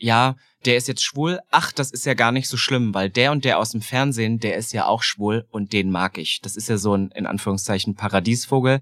ja, 0.00 0.36
der 0.64 0.76
ist 0.76 0.88
jetzt 0.88 1.02
schwul, 1.02 1.40
ach, 1.50 1.72
das 1.72 1.90
ist 1.90 2.04
ja 2.04 2.14
gar 2.14 2.32
nicht 2.32 2.48
so 2.48 2.56
schlimm, 2.56 2.92
weil 2.94 3.08
der 3.08 3.32
und 3.32 3.44
der 3.44 3.58
aus 3.58 3.70
dem 3.70 3.80
Fernsehen, 3.80 4.40
der 4.40 4.56
ist 4.56 4.72
ja 4.72 4.86
auch 4.86 5.02
schwul 5.02 5.46
und 5.50 5.72
den 5.72 5.90
mag 5.90 6.18
ich. 6.18 6.40
Das 6.42 6.56
ist 6.56 6.68
ja 6.68 6.76
so 6.76 6.94
ein, 6.94 7.10
in 7.14 7.26
Anführungszeichen, 7.26 7.94
Paradiesvogel. 7.94 8.80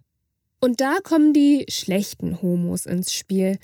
Und 0.61 0.81
da 0.81 0.99
kommen 1.03 1.33
die 1.33 1.67
schlechten 1.69 2.43
Homos 2.43 2.87
ins 2.87 3.13
Spiel. 3.13 3.59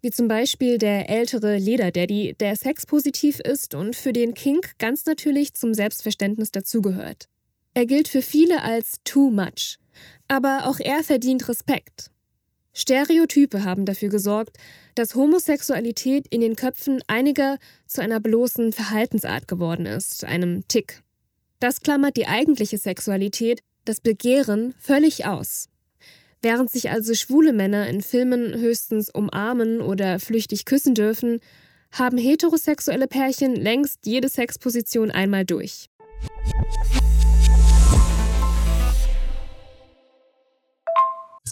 Wie 0.00 0.10
zum 0.10 0.28
Beispiel 0.28 0.78
der 0.78 1.10
ältere 1.10 1.58
Lederdaddy, 1.58 2.34
der 2.40 2.56
sexpositiv 2.56 3.38
ist 3.40 3.74
und 3.74 3.94
für 3.94 4.14
den 4.14 4.32
Kink 4.32 4.78
ganz 4.78 5.04
natürlich 5.04 5.52
zum 5.52 5.74
Selbstverständnis 5.74 6.50
dazugehört. 6.50 7.28
Er 7.74 7.84
gilt 7.84 8.08
für 8.08 8.22
viele 8.22 8.62
als 8.62 9.00
too 9.04 9.30
much. 9.30 9.78
Aber 10.28 10.66
auch 10.66 10.80
er 10.80 11.04
verdient 11.04 11.48
Respekt. 11.48 12.10
Stereotype 12.72 13.64
haben 13.64 13.84
dafür 13.84 14.08
gesorgt, 14.08 14.56
dass 14.94 15.14
Homosexualität 15.14 16.26
in 16.28 16.40
den 16.40 16.56
Köpfen 16.56 17.02
einiger 17.06 17.58
zu 17.86 18.00
einer 18.00 18.20
bloßen 18.20 18.72
Verhaltensart 18.72 19.48
geworden 19.48 19.86
ist, 19.86 20.24
einem 20.24 20.66
Tick. 20.68 21.02
Das 21.58 21.80
klammert 21.80 22.16
die 22.16 22.26
eigentliche 22.26 22.78
Sexualität, 22.78 23.60
das 23.84 24.00
Begehren, 24.00 24.74
völlig 24.78 25.26
aus. 25.26 25.68
Während 26.42 26.70
sich 26.70 26.90
also 26.90 27.14
schwule 27.14 27.52
Männer 27.52 27.86
in 27.88 28.00
Filmen 28.00 28.54
höchstens 28.54 29.10
umarmen 29.10 29.80
oder 29.82 30.18
flüchtig 30.18 30.64
küssen 30.64 30.94
dürfen, 30.94 31.40
haben 31.92 32.16
heterosexuelle 32.16 33.08
Pärchen 33.08 33.56
längst 33.56 34.06
jede 34.06 34.28
Sexposition 34.28 35.10
einmal 35.10 35.44
durch. 35.44 35.88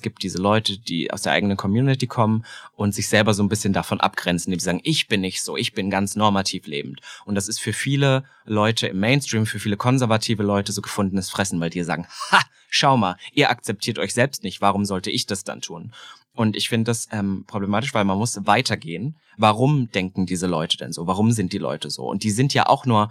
Gibt 0.08 0.22
diese 0.22 0.38
Leute, 0.38 0.78
die 0.78 1.10
aus 1.10 1.20
der 1.20 1.32
eigenen 1.32 1.58
Community 1.58 2.06
kommen 2.06 2.46
und 2.76 2.94
sich 2.94 3.08
selber 3.08 3.34
so 3.34 3.42
ein 3.42 3.50
bisschen 3.50 3.74
davon 3.74 4.00
abgrenzen, 4.00 4.50
die 4.50 4.58
sagen, 4.58 4.80
ich 4.84 5.06
bin 5.06 5.20
nicht 5.20 5.42
so, 5.42 5.58
ich 5.58 5.74
bin 5.74 5.90
ganz 5.90 6.16
normativ 6.16 6.66
lebend. 6.66 7.02
Und 7.26 7.34
das 7.34 7.46
ist 7.46 7.60
für 7.60 7.74
viele 7.74 8.24
Leute 8.46 8.86
im 8.86 9.00
Mainstream, 9.00 9.44
für 9.44 9.58
viele 9.58 9.76
konservative 9.76 10.42
Leute 10.42 10.72
so 10.72 10.80
gefundenes 10.80 11.28
Fressen, 11.28 11.60
weil 11.60 11.68
die 11.68 11.82
sagen, 11.82 12.06
ha, 12.30 12.40
schau 12.70 12.96
mal, 12.96 13.16
ihr 13.34 13.50
akzeptiert 13.50 13.98
euch 13.98 14.14
selbst 14.14 14.44
nicht, 14.44 14.62
warum 14.62 14.86
sollte 14.86 15.10
ich 15.10 15.26
das 15.26 15.44
dann 15.44 15.60
tun? 15.60 15.92
Und 16.32 16.56
ich 16.56 16.70
finde 16.70 16.84
das 16.84 17.08
ähm, 17.12 17.44
problematisch, 17.46 17.92
weil 17.92 18.04
man 18.04 18.16
muss 18.16 18.46
weitergehen. 18.46 19.16
Warum 19.36 19.90
denken 19.90 20.24
diese 20.24 20.46
Leute 20.46 20.78
denn 20.78 20.94
so? 20.94 21.06
Warum 21.06 21.32
sind 21.32 21.52
die 21.52 21.58
Leute 21.58 21.90
so? 21.90 22.04
Und 22.08 22.22
die 22.22 22.30
sind 22.30 22.54
ja 22.54 22.66
auch 22.66 22.86
nur 22.86 23.10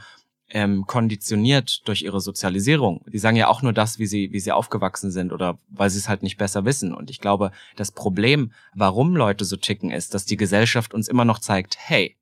ähm, 0.50 0.86
konditioniert 0.88 1.88
durch 1.88 2.04
ihre 2.04 2.22
Sozialisierung. 2.22 3.04
Die 3.08 3.20
sagen 3.20 3.38
ja 3.38 3.48
auch 3.48 3.62
nur 3.62 3.74
das, 3.74 4.00
wie 4.00 4.06
sie, 4.06 4.32
wie 4.32 4.40
sie 4.40 4.52
aufgewachsen 4.52 5.12
sind 5.12 5.34
oder 5.34 5.58
weil 5.70 5.90
sie 5.90 6.00
es 6.00 6.10
halt 6.10 6.24
nicht 6.24 6.38
besser 6.38 6.66
wissen. 6.66 6.94
Und 6.94 7.10
ich 7.10 7.20
glaube, 7.20 7.52
das 7.76 7.92
Problem, 7.92 8.52
warum 8.74 9.16
Leute 9.16 9.46
so 9.46 9.58
ticken, 9.58 9.92
ist, 9.92 10.14
dass 10.14 10.26
die 10.26 10.38
Gesellschaft 10.38 10.94
uns 10.94 11.08
immer 11.08 11.26
noch 11.26 11.40
zeigt, 11.40 11.78
hey, 11.80 12.16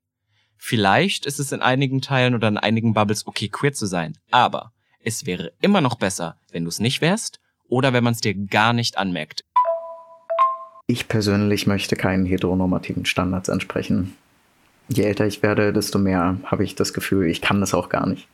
vielleicht 0.56 1.26
ist 1.26 1.38
es 1.38 1.52
in 1.52 1.62
einigen 1.62 2.00
Teilen 2.00 2.34
oder 2.34 2.48
in 2.48 2.58
einigen 2.58 2.94
Bubbles 2.94 3.26
okay, 3.26 3.48
queer 3.48 3.72
zu 3.72 3.86
sein, 3.86 4.18
aber 4.30 4.72
es 5.00 5.24
wäre 5.24 5.52
immer 5.60 5.80
noch 5.80 5.94
besser, 5.94 6.36
wenn 6.50 6.64
du 6.64 6.68
es 6.68 6.80
nicht 6.80 7.00
wärst 7.00 7.38
oder 7.68 7.92
wenn 7.92 8.02
man 8.02 8.12
es 8.12 8.20
dir 8.20 8.34
gar 8.34 8.72
nicht 8.72 8.98
anmerkt. 8.98 9.44
Ich 10.88 11.08
persönlich 11.08 11.66
möchte 11.66 11.96
keinen 11.96 12.26
heteronormativen 12.26 13.06
Standards 13.06 13.48
entsprechen. 13.48 14.16
Je 14.88 15.04
älter 15.04 15.26
ich 15.26 15.42
werde, 15.42 15.72
desto 15.72 15.98
mehr 15.98 16.38
habe 16.44 16.64
ich 16.64 16.74
das 16.74 16.92
Gefühl, 16.92 17.26
ich 17.26 17.40
kann 17.40 17.60
das 17.60 17.74
auch 17.74 17.88
gar 17.88 18.06
nicht. 18.06 18.28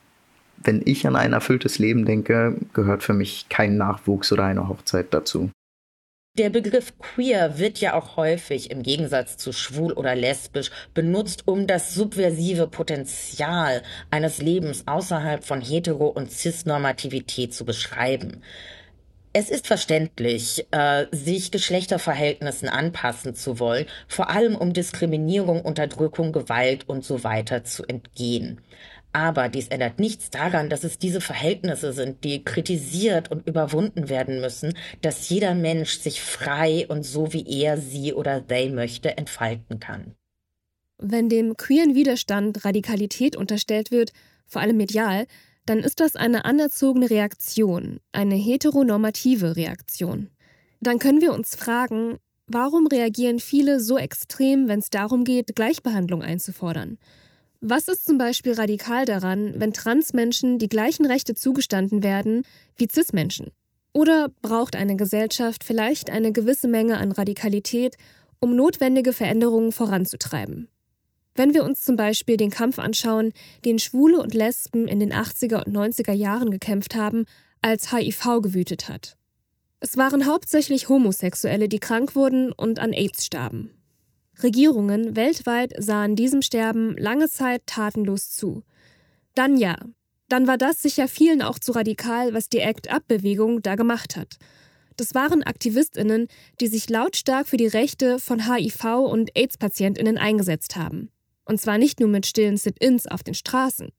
Wenn 0.57 0.81
ich 0.85 1.05
an 1.07 1.15
ein 1.15 1.33
erfülltes 1.33 1.79
Leben 1.79 2.05
denke, 2.05 2.57
gehört 2.73 3.03
für 3.03 3.13
mich 3.13 3.47
kein 3.49 3.77
Nachwuchs 3.77 4.31
oder 4.31 4.45
eine 4.45 4.69
Hochzeit 4.69 5.07
dazu. 5.11 5.49
Der 6.35 6.49
Begriff 6.49 6.97
queer 6.97 7.59
wird 7.59 7.77
ja 7.77 7.93
auch 7.93 8.17
häufig 8.17 8.71
im 8.71 8.81
Gegensatz 8.81 9.37
zu 9.37 9.51
schwul 9.51 9.93
oder 9.93 10.15
lesbisch 10.15 10.71
benutzt, 10.95 11.47
um 11.47 11.67
das 11.67 11.93
subversive 11.93 12.65
Potenzial 12.65 13.83
eines 14.09 14.39
Lebens 14.41 14.87
außerhalb 14.87 15.43
von 15.43 15.61
Hetero- 15.61 16.07
und 16.07 16.31
Cis-Normativität 16.31 17.53
zu 17.53 17.65
beschreiben. 17.65 18.41
Es 19.35 19.49
ist 19.49 19.65
verständlich, 19.65 20.67
äh, 20.69 21.07
sich 21.11 21.49
Geschlechterverhältnissen 21.49 22.69
anpassen 22.69 23.33
zu 23.33 23.59
wollen, 23.59 23.87
vor 24.07 24.29
allem 24.29 24.55
um 24.55 24.73
Diskriminierung, 24.73 25.61
Unterdrückung, 25.61 26.31
Gewalt 26.31 26.87
und 26.87 27.03
so 27.03 27.23
weiter 27.23 27.63
zu 27.63 27.83
entgehen. 27.83 28.61
Aber 29.11 29.49
dies 29.49 29.69
ändert 29.69 29.99
nichts 29.99 30.29
daran, 30.29 30.69
dass 30.69 30.83
es 30.83 30.99
diese 30.99 31.19
Verhältnisse 31.19 31.93
sind, 31.93 32.23
die 32.23 32.43
kritisiert 32.43 33.31
und 33.31 33.47
überwunden 33.47 34.07
werden 34.07 34.39
müssen, 34.39 34.75
dass 35.01 35.29
jeder 35.29 35.55
Mensch 35.55 35.97
sich 35.97 36.21
frei 36.21 36.85
und 36.87 37.03
so 37.03 37.33
wie 37.33 37.45
er, 37.61 37.77
sie 37.77 38.13
oder 38.13 38.45
they 38.45 38.69
möchte, 38.69 39.17
entfalten 39.17 39.79
kann. 39.79 40.13
Wenn 40.99 41.27
dem 41.29 41.57
queeren 41.57 41.95
Widerstand 41.95 42.65
Radikalität 42.65 43.35
unterstellt 43.35 43.89
wird, 43.89 44.13
vor 44.45 44.61
allem 44.61 44.77
medial, 44.77 45.25
dann 45.65 45.79
ist 45.79 45.99
das 45.99 46.15
eine 46.15 46.45
anerzogene 46.45 47.09
Reaktion, 47.09 47.99
eine 48.11 48.35
heteronormative 48.35 49.55
Reaktion. 49.55 50.29
Dann 50.81 50.99
können 50.99 51.21
wir 51.21 51.33
uns 51.33 51.55
fragen, 51.55 52.17
warum 52.47 52.87
reagieren 52.87 53.39
viele 53.39 53.79
so 53.79 53.97
extrem, 53.97 54.67
wenn 54.67 54.79
es 54.79 54.89
darum 54.89 55.23
geht, 55.23 55.55
Gleichbehandlung 55.55 56.21
einzufordern? 56.21 56.97
Was 57.61 57.87
ist 57.87 58.05
zum 58.05 58.17
Beispiel 58.17 58.53
radikal 58.53 59.05
daran, 59.05 59.53
wenn 59.55 59.71
Transmenschen 59.71 60.59
die 60.59 60.67
gleichen 60.67 61.05
Rechte 61.05 61.33
zugestanden 61.33 62.03
werden 62.03 62.43
wie 62.75 62.89
Cis-Menschen? 62.91 63.51
Oder 63.93 64.29
braucht 64.41 64.75
eine 64.75 64.97
Gesellschaft 64.97 65.63
vielleicht 65.63 66.09
eine 66.09 66.33
gewisse 66.33 66.67
Menge 66.67 66.97
an 66.97 67.13
Radikalität, 67.13 67.95
um 68.41 68.55
notwendige 68.55 69.13
Veränderungen 69.13 69.71
voranzutreiben? 69.71 70.67
Wenn 71.35 71.53
wir 71.53 71.63
uns 71.63 71.81
zum 71.81 71.95
Beispiel 71.95 72.37
den 72.37 72.51
Kampf 72.51 72.77
anschauen, 72.79 73.33
den 73.65 73.79
Schwule 73.79 74.19
und 74.21 74.33
Lesben 74.33 74.87
in 74.87 74.99
den 74.99 75.13
80er 75.13 75.65
und 75.65 75.75
90er 75.75 76.13
Jahren 76.13 76.51
gekämpft 76.51 76.95
haben, 76.95 77.25
als 77.61 77.91
HIV 77.91 78.41
gewütet 78.41 78.89
hat. 78.89 79.17
Es 79.79 79.97
waren 79.97 80.25
hauptsächlich 80.25 80.89
Homosexuelle, 80.89 81.67
die 81.67 81.79
krank 81.79 82.15
wurden 82.15 82.51
und 82.51 82.79
an 82.79 82.93
AIDS 82.93 83.25
starben. 83.25 83.71
Regierungen 84.41 85.15
weltweit 85.15 85.73
sahen 85.77 86.15
diesem 86.15 86.41
Sterben 86.41 86.95
lange 86.97 87.29
Zeit 87.29 87.63
tatenlos 87.65 88.31
zu. 88.31 88.63
Dann 89.35 89.57
ja, 89.57 89.77
dann 90.29 90.47
war 90.47 90.57
das 90.57 90.81
sicher 90.81 91.07
vielen 91.07 91.41
auch 91.41 91.59
zu 91.59 91.73
radikal, 91.73 92.33
was 92.33 92.49
die 92.49 92.63
ACT-UP-Bewegung 92.63 93.61
da 93.61 93.75
gemacht 93.75 94.15
hat. 94.15 94.37
Das 94.97 95.13
waren 95.13 95.43
Aktivistinnen, 95.43 96.27
die 96.59 96.67
sich 96.67 96.89
lautstark 96.89 97.47
für 97.47 97.57
die 97.57 97.67
Rechte 97.67 98.19
von 98.19 98.41
HIV- 98.41 99.05
und 99.05 99.35
AIDS-Patientinnen 99.35 100.17
eingesetzt 100.17 100.75
haben. 100.75 101.09
Und 101.45 101.59
zwar 101.59 101.77
nicht 101.77 101.99
nur 101.99 102.09
mit 102.09 102.25
stillen 102.25 102.57
Sit-ins 102.57 103.07
auf 103.07 103.23
den 103.23 103.33
Straßen. 103.33 103.89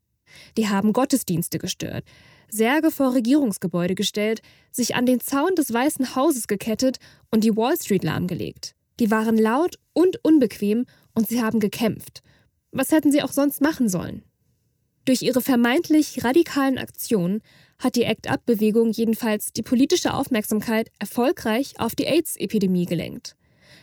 Die 0.56 0.68
haben 0.68 0.92
Gottesdienste 0.92 1.58
gestört, 1.58 2.04
Särge 2.48 2.90
vor 2.90 3.14
Regierungsgebäude 3.14 3.94
gestellt, 3.94 4.42
sich 4.70 4.94
an 4.94 5.06
den 5.06 5.20
Zaun 5.20 5.54
des 5.54 5.72
Weißen 5.72 6.14
Hauses 6.14 6.46
gekettet 6.46 6.98
und 7.30 7.44
die 7.44 7.56
Wall 7.56 7.76
Street 7.76 8.04
lahmgelegt. 8.04 8.74
Die 9.00 9.10
waren 9.10 9.36
laut 9.36 9.78
und 9.92 10.24
unbequem 10.24 10.86
und 11.14 11.28
sie 11.28 11.42
haben 11.42 11.60
gekämpft. 11.60 12.22
Was 12.70 12.92
hätten 12.92 13.12
sie 13.12 13.22
auch 13.22 13.32
sonst 13.32 13.60
machen 13.60 13.88
sollen? 13.88 14.22
Durch 15.04 15.22
ihre 15.22 15.40
vermeintlich 15.40 16.24
radikalen 16.24 16.78
Aktionen 16.78 17.42
hat 17.78 17.96
die 17.96 18.06
ACT-UP-Bewegung 18.06 18.90
jedenfalls 18.90 19.52
die 19.52 19.62
politische 19.62 20.14
Aufmerksamkeit 20.14 20.90
erfolgreich 20.98 21.74
auf 21.78 21.94
die 21.94 22.06
AIDS-Epidemie 22.06 22.86
gelenkt. 22.86 23.36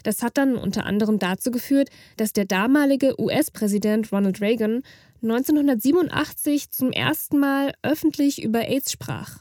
Das 0.03 0.23
hat 0.23 0.37
dann 0.37 0.55
unter 0.55 0.85
anderem 0.85 1.19
dazu 1.19 1.51
geführt, 1.51 1.89
dass 2.17 2.33
der 2.33 2.45
damalige 2.45 3.19
US-Präsident 3.19 4.11
Ronald 4.11 4.41
Reagan 4.41 4.83
1987 5.21 6.71
zum 6.71 6.91
ersten 6.91 7.39
Mal 7.39 7.73
öffentlich 7.83 8.41
über 8.41 8.67
AIDS 8.67 8.91
sprach. 8.91 9.39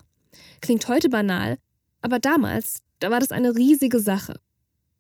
Klingt 0.60 0.86
heute 0.88 1.08
banal, 1.08 1.56
aber 2.02 2.18
damals, 2.18 2.80
da 2.98 3.10
war 3.10 3.20
das 3.20 3.32
eine 3.32 3.56
riesige 3.56 4.00
Sache. 4.00 4.40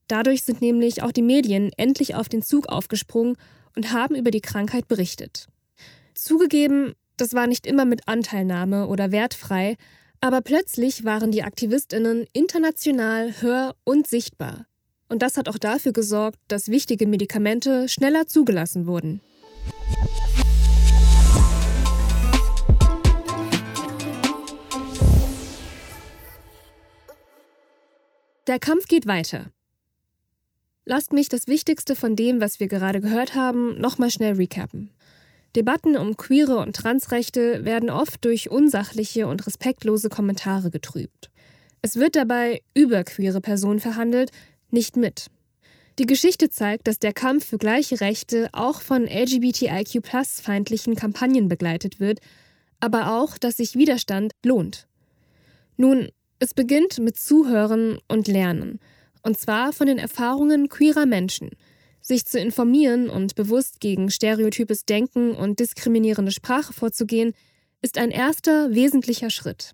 Dadurch 0.08 0.42
sind 0.42 0.60
nämlich 0.60 1.02
auch 1.02 1.12
die 1.12 1.22
Medien 1.22 1.70
endlich 1.76 2.14
auf 2.14 2.28
den 2.28 2.42
Zug 2.42 2.68
aufgesprungen 2.68 3.36
und 3.76 3.92
haben 3.92 4.14
über 4.14 4.30
die 4.30 4.40
Krankheit 4.40 4.88
berichtet. 4.88 5.46
Zugegeben, 6.14 6.94
das 7.16 7.34
war 7.34 7.46
nicht 7.46 7.66
immer 7.66 7.84
mit 7.84 8.08
Anteilnahme 8.08 8.88
oder 8.88 9.12
wertfrei, 9.12 9.76
aber 10.20 10.40
plötzlich 10.40 11.04
waren 11.04 11.30
die 11.30 11.42
Aktivistinnen 11.42 12.26
international 12.32 13.34
hör- 13.40 13.76
und 13.84 14.06
sichtbar. 14.06 14.66
Und 15.10 15.22
das 15.22 15.36
hat 15.36 15.48
auch 15.48 15.58
dafür 15.58 15.92
gesorgt, 15.92 16.38
dass 16.46 16.68
wichtige 16.68 17.06
Medikamente 17.08 17.88
schneller 17.88 18.28
zugelassen 18.28 18.86
wurden. 18.86 19.20
Der 28.46 28.60
Kampf 28.60 28.86
geht 28.86 29.08
weiter. 29.08 29.50
Lasst 30.84 31.12
mich 31.12 31.28
das 31.28 31.48
Wichtigste 31.48 31.96
von 31.96 32.14
dem, 32.14 32.40
was 32.40 32.60
wir 32.60 32.68
gerade 32.68 33.00
gehört 33.00 33.34
haben, 33.34 33.80
nochmal 33.80 34.10
schnell 34.10 34.34
recappen. 34.34 34.90
Debatten 35.56 35.96
um 35.96 36.16
queere 36.16 36.58
und 36.58 36.76
Transrechte 36.76 37.64
werden 37.64 37.90
oft 37.90 38.24
durch 38.24 38.48
unsachliche 38.48 39.26
und 39.26 39.44
respektlose 39.44 40.08
Kommentare 40.08 40.70
getrübt. 40.70 41.30
Es 41.82 41.96
wird 41.96 42.14
dabei 42.14 42.62
über 42.74 43.04
queere 43.04 43.40
Personen 43.40 43.80
verhandelt, 43.80 44.30
nicht 44.72 44.96
mit. 44.96 45.26
Die 45.98 46.06
Geschichte 46.06 46.48
zeigt, 46.48 46.86
dass 46.86 46.98
der 46.98 47.12
Kampf 47.12 47.46
für 47.46 47.58
gleiche 47.58 48.00
Rechte 48.00 48.48
auch 48.52 48.80
von 48.80 49.06
LGBTIQ-feindlichen 49.06 50.94
Kampagnen 50.94 51.48
begleitet 51.48 52.00
wird, 52.00 52.20
aber 52.80 53.12
auch, 53.12 53.36
dass 53.36 53.58
sich 53.58 53.76
Widerstand 53.76 54.32
lohnt. 54.44 54.86
Nun, 55.76 56.08
es 56.38 56.54
beginnt 56.54 56.98
mit 56.98 57.18
Zuhören 57.18 57.98
und 58.08 58.28
Lernen, 58.28 58.80
und 59.22 59.38
zwar 59.38 59.72
von 59.72 59.86
den 59.86 59.98
Erfahrungen 59.98 60.68
queerer 60.68 61.06
Menschen– 61.06 61.50
sich 62.02 62.26
zu 62.26 62.38
informieren 62.38 63.08
und 63.08 63.34
bewusst 63.34 63.80
gegen 63.80 64.10
stereotypes 64.10 64.84
Denken 64.84 65.32
und 65.32 65.60
diskriminierende 65.60 66.32
Sprache 66.32 66.72
vorzugehen, 66.72 67.32
ist 67.82 67.98
ein 67.98 68.10
erster 68.10 68.74
wesentlicher 68.74 69.30
Schritt. 69.30 69.72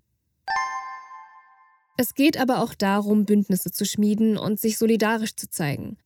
Es 1.97 2.13
geht 2.13 2.37
aber 2.37 2.61
auch 2.61 2.75
darum, 2.75 3.25
Bündnisse 3.25 3.71
zu 3.71 3.83
schmieden 3.83 4.37
und 4.37 4.59
sich 4.59 4.77
solidarisch 4.77 5.35
zu 5.35 5.49
zeigen. 5.49 5.97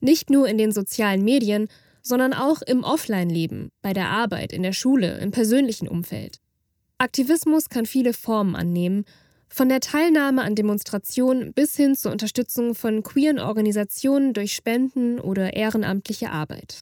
Nicht 0.00 0.28
nur 0.28 0.48
in 0.48 0.58
den 0.58 0.72
sozialen 0.72 1.22
Medien, 1.22 1.68
sondern 2.02 2.32
auch 2.32 2.62
im 2.62 2.82
Offline-Leben, 2.82 3.70
bei 3.80 3.92
der 3.92 4.08
Arbeit, 4.08 4.52
in 4.52 4.64
der 4.64 4.72
Schule, 4.72 5.18
im 5.18 5.30
persönlichen 5.30 5.88
Umfeld. 5.88 6.40
Aktivismus 6.98 7.68
kann 7.68 7.86
viele 7.86 8.12
Formen 8.12 8.56
annehmen 8.56 9.04
von 9.48 9.68
der 9.68 9.80
Teilnahme 9.80 10.42
an 10.42 10.56
Demonstrationen 10.56 11.52
bis 11.52 11.76
hin 11.76 11.94
zur 11.94 12.10
Unterstützung 12.10 12.74
von 12.74 13.04
queeren 13.04 13.38
Organisationen 13.38 14.34
durch 14.34 14.52
Spenden 14.52 15.20
oder 15.20 15.54
ehrenamtliche 15.54 16.30
Arbeit. 16.30 16.80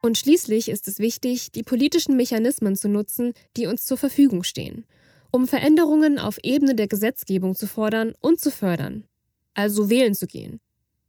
Und 0.00 0.16
schließlich 0.16 0.68
ist 0.68 0.86
es 0.86 1.00
wichtig, 1.00 1.50
die 1.50 1.64
politischen 1.64 2.16
Mechanismen 2.16 2.76
zu 2.76 2.88
nutzen, 2.88 3.32
die 3.56 3.66
uns 3.66 3.84
zur 3.84 3.98
Verfügung 3.98 4.44
stehen, 4.44 4.84
um 5.30 5.46
Veränderungen 5.46 6.18
auf 6.18 6.38
Ebene 6.42 6.74
der 6.74 6.88
Gesetzgebung 6.88 7.54
zu 7.54 7.66
fordern 7.66 8.14
und 8.20 8.40
zu 8.40 8.50
fördern, 8.50 9.04
also 9.54 9.90
wählen 9.90 10.14
zu 10.14 10.26
gehen. 10.26 10.60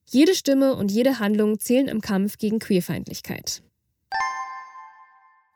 Jede 0.05 0.35
Stimme 0.35 0.75
und 0.75 0.91
jede 0.91 1.19
Handlung 1.19 1.59
zählen 1.59 1.87
im 1.87 2.01
Kampf 2.01 2.37
gegen 2.37 2.59
Queerfeindlichkeit. 2.59 3.61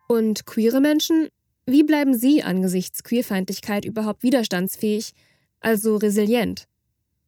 Und 0.08 0.46
queere 0.46 0.80
Menschen 0.80 1.30
wie 1.66 1.84
bleiben 1.84 2.14
Sie 2.14 2.44
angesichts 2.44 3.04
Queerfeindlichkeit 3.04 3.86
überhaupt 3.86 4.24
widerstandsfähig, 4.24 5.14
also 5.62 5.96
resilient? 5.96 6.68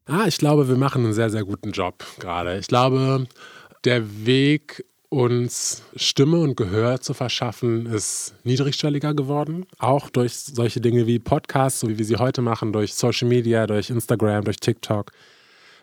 Ah, 0.08 0.26
ich 0.28 0.38
glaube, 0.38 0.68
wir 0.68 0.76
machen 0.76 1.06
einen 1.06 1.14
sehr, 1.14 1.30
sehr 1.30 1.46
guten 1.46 1.72
Job 1.72 2.06
gerade. 2.20 2.60
Ich 2.60 2.68
glaube, 2.68 3.28
der 3.86 4.26
Weg, 4.26 4.86
uns 5.16 5.82
Stimme 5.96 6.38
und 6.40 6.58
Gehör 6.58 7.00
zu 7.00 7.14
verschaffen, 7.14 7.86
ist 7.86 8.36
niedrigschwelliger 8.44 9.14
geworden. 9.14 9.66
Auch 9.80 10.10
durch 10.10 10.36
solche 10.36 10.82
Dinge 10.82 11.08
wie 11.08 11.20
Podcasts, 11.20 11.80
so 11.80 11.88
wie 11.88 11.98
wir 11.98 12.06
sie 12.06 12.18
heute 12.18 12.42
machen, 12.42 12.74
durch 12.74 12.94
Social 12.94 13.30
Media, 13.30 13.66
durch 13.66 13.90
Instagram, 13.90 14.44
durch 14.44 14.58
TikTok. 14.58 15.12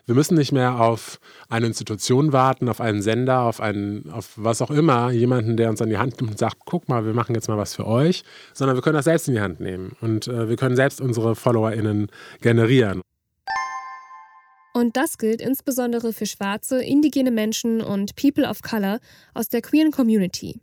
Wir 0.05 0.15
müssen 0.15 0.35
nicht 0.35 0.51
mehr 0.51 0.79
auf 0.79 1.19
eine 1.49 1.65
Institution 1.65 2.31
warten, 2.31 2.69
auf 2.69 2.79
einen 2.79 3.01
Sender, 3.01 3.41
auf 3.41 3.59
einen, 3.59 4.09
auf 4.11 4.33
was 4.35 4.61
auch 4.61 4.69
immer, 4.69 5.11
jemanden, 5.11 5.57
der 5.57 5.69
uns 5.69 5.81
an 5.81 5.89
die 5.89 5.97
Hand 5.97 6.19
nimmt 6.19 6.31
und 6.31 6.37
sagt, 6.37 6.57
guck 6.65 6.87
mal, 6.87 7.05
wir 7.05 7.13
machen 7.13 7.33
jetzt 7.33 7.47
mal 7.47 7.57
was 7.57 7.73
für 7.73 7.87
euch, 7.87 8.23
sondern 8.53 8.77
wir 8.77 8.81
können 8.81 8.97
das 8.97 9.05
selbst 9.05 9.27
in 9.29 9.33
die 9.33 9.41
Hand 9.41 9.61
nehmen 9.61 9.95
und 10.01 10.27
äh, 10.27 10.49
wir 10.49 10.57
können 10.57 10.75
selbst 10.75 11.01
unsere 11.01 11.35
FollowerInnen 11.35 12.07
generieren. 12.41 13.01
Und 14.73 14.97
das 14.97 15.19
gilt 15.19 15.39
insbesondere 15.39 16.13
für 16.13 16.25
schwarze, 16.25 16.83
indigene 16.83 17.31
Menschen 17.31 17.81
und 17.81 18.15
People 18.15 18.49
of 18.49 18.61
Color 18.63 18.99
aus 19.33 19.47
der 19.47 19.61
queeren 19.61 19.91
Community. 19.91 20.61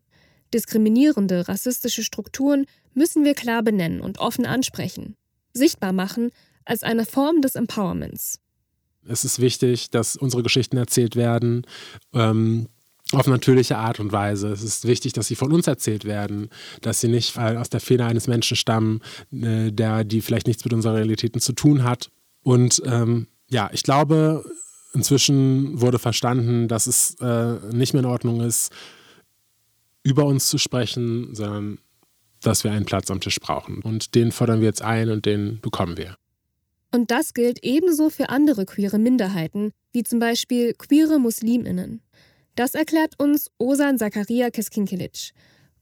Diskriminierende, 0.52 1.46
rassistische 1.48 2.02
Strukturen 2.02 2.66
müssen 2.92 3.24
wir 3.24 3.34
klar 3.34 3.62
benennen 3.62 4.00
und 4.00 4.18
offen 4.18 4.46
ansprechen, 4.46 5.16
sichtbar 5.52 5.92
machen 5.92 6.30
als 6.64 6.82
eine 6.82 7.06
Form 7.06 7.40
des 7.40 7.54
Empowerments. 7.54 8.40
Es 9.08 9.24
ist 9.24 9.40
wichtig, 9.40 9.90
dass 9.90 10.16
unsere 10.16 10.42
Geschichten 10.42 10.76
erzählt 10.76 11.14
werden. 11.16 11.66
Ähm, 12.12 12.68
auf 13.12 13.26
natürliche 13.26 13.76
Art 13.76 13.98
und 13.98 14.12
Weise. 14.12 14.48
Es 14.52 14.62
ist 14.62 14.86
wichtig, 14.86 15.12
dass 15.14 15.26
sie 15.26 15.34
von 15.34 15.52
uns 15.52 15.66
erzählt 15.66 16.04
werden, 16.04 16.48
dass 16.80 17.00
sie 17.00 17.08
nicht 17.08 17.36
aus 17.36 17.68
der 17.68 17.80
Feder 17.80 18.06
eines 18.06 18.28
Menschen 18.28 18.56
stammen, 18.56 19.00
äh, 19.32 19.72
der, 19.72 20.04
die 20.04 20.20
vielleicht 20.20 20.46
nichts 20.46 20.64
mit 20.64 20.72
unseren 20.72 20.94
Realitäten 20.94 21.40
zu 21.40 21.52
tun 21.52 21.82
hat. 21.82 22.10
Und 22.42 22.80
ähm, 22.86 23.26
ja, 23.50 23.68
ich 23.72 23.82
glaube, 23.82 24.44
inzwischen 24.94 25.80
wurde 25.80 25.98
verstanden, 25.98 26.68
dass 26.68 26.86
es 26.86 27.16
äh, 27.20 27.56
nicht 27.72 27.92
mehr 27.92 28.02
in 28.02 28.08
Ordnung 28.08 28.40
ist, 28.40 28.72
über 30.02 30.24
uns 30.24 30.48
zu 30.48 30.58
sprechen, 30.58 31.34
sondern 31.34 31.78
dass 32.40 32.64
wir 32.64 32.72
einen 32.72 32.86
Platz 32.86 33.10
am 33.10 33.20
Tisch 33.20 33.38
brauchen. 33.38 33.82
Und 33.82 34.14
den 34.14 34.32
fordern 34.32 34.60
wir 34.60 34.66
jetzt 34.66 34.82
ein 34.82 35.10
und 35.10 35.26
den 35.26 35.60
bekommen 35.60 35.96
wir. 35.98 36.16
Und 36.92 37.10
das 37.10 37.34
gilt 37.34 37.62
ebenso 37.62 38.10
für 38.10 38.30
andere 38.30 38.64
queere 38.64 38.98
Minderheiten, 38.98 39.72
wie 39.92 40.02
zum 40.02 40.18
Beispiel 40.18 40.74
queere 40.74 41.20
Musliminnen. 41.20 42.02
Das 42.56 42.74
erklärt 42.74 43.14
uns 43.18 43.50
Osan 43.58 43.98
Zakaria 43.98 44.50
Keskinkelic. 44.50 45.32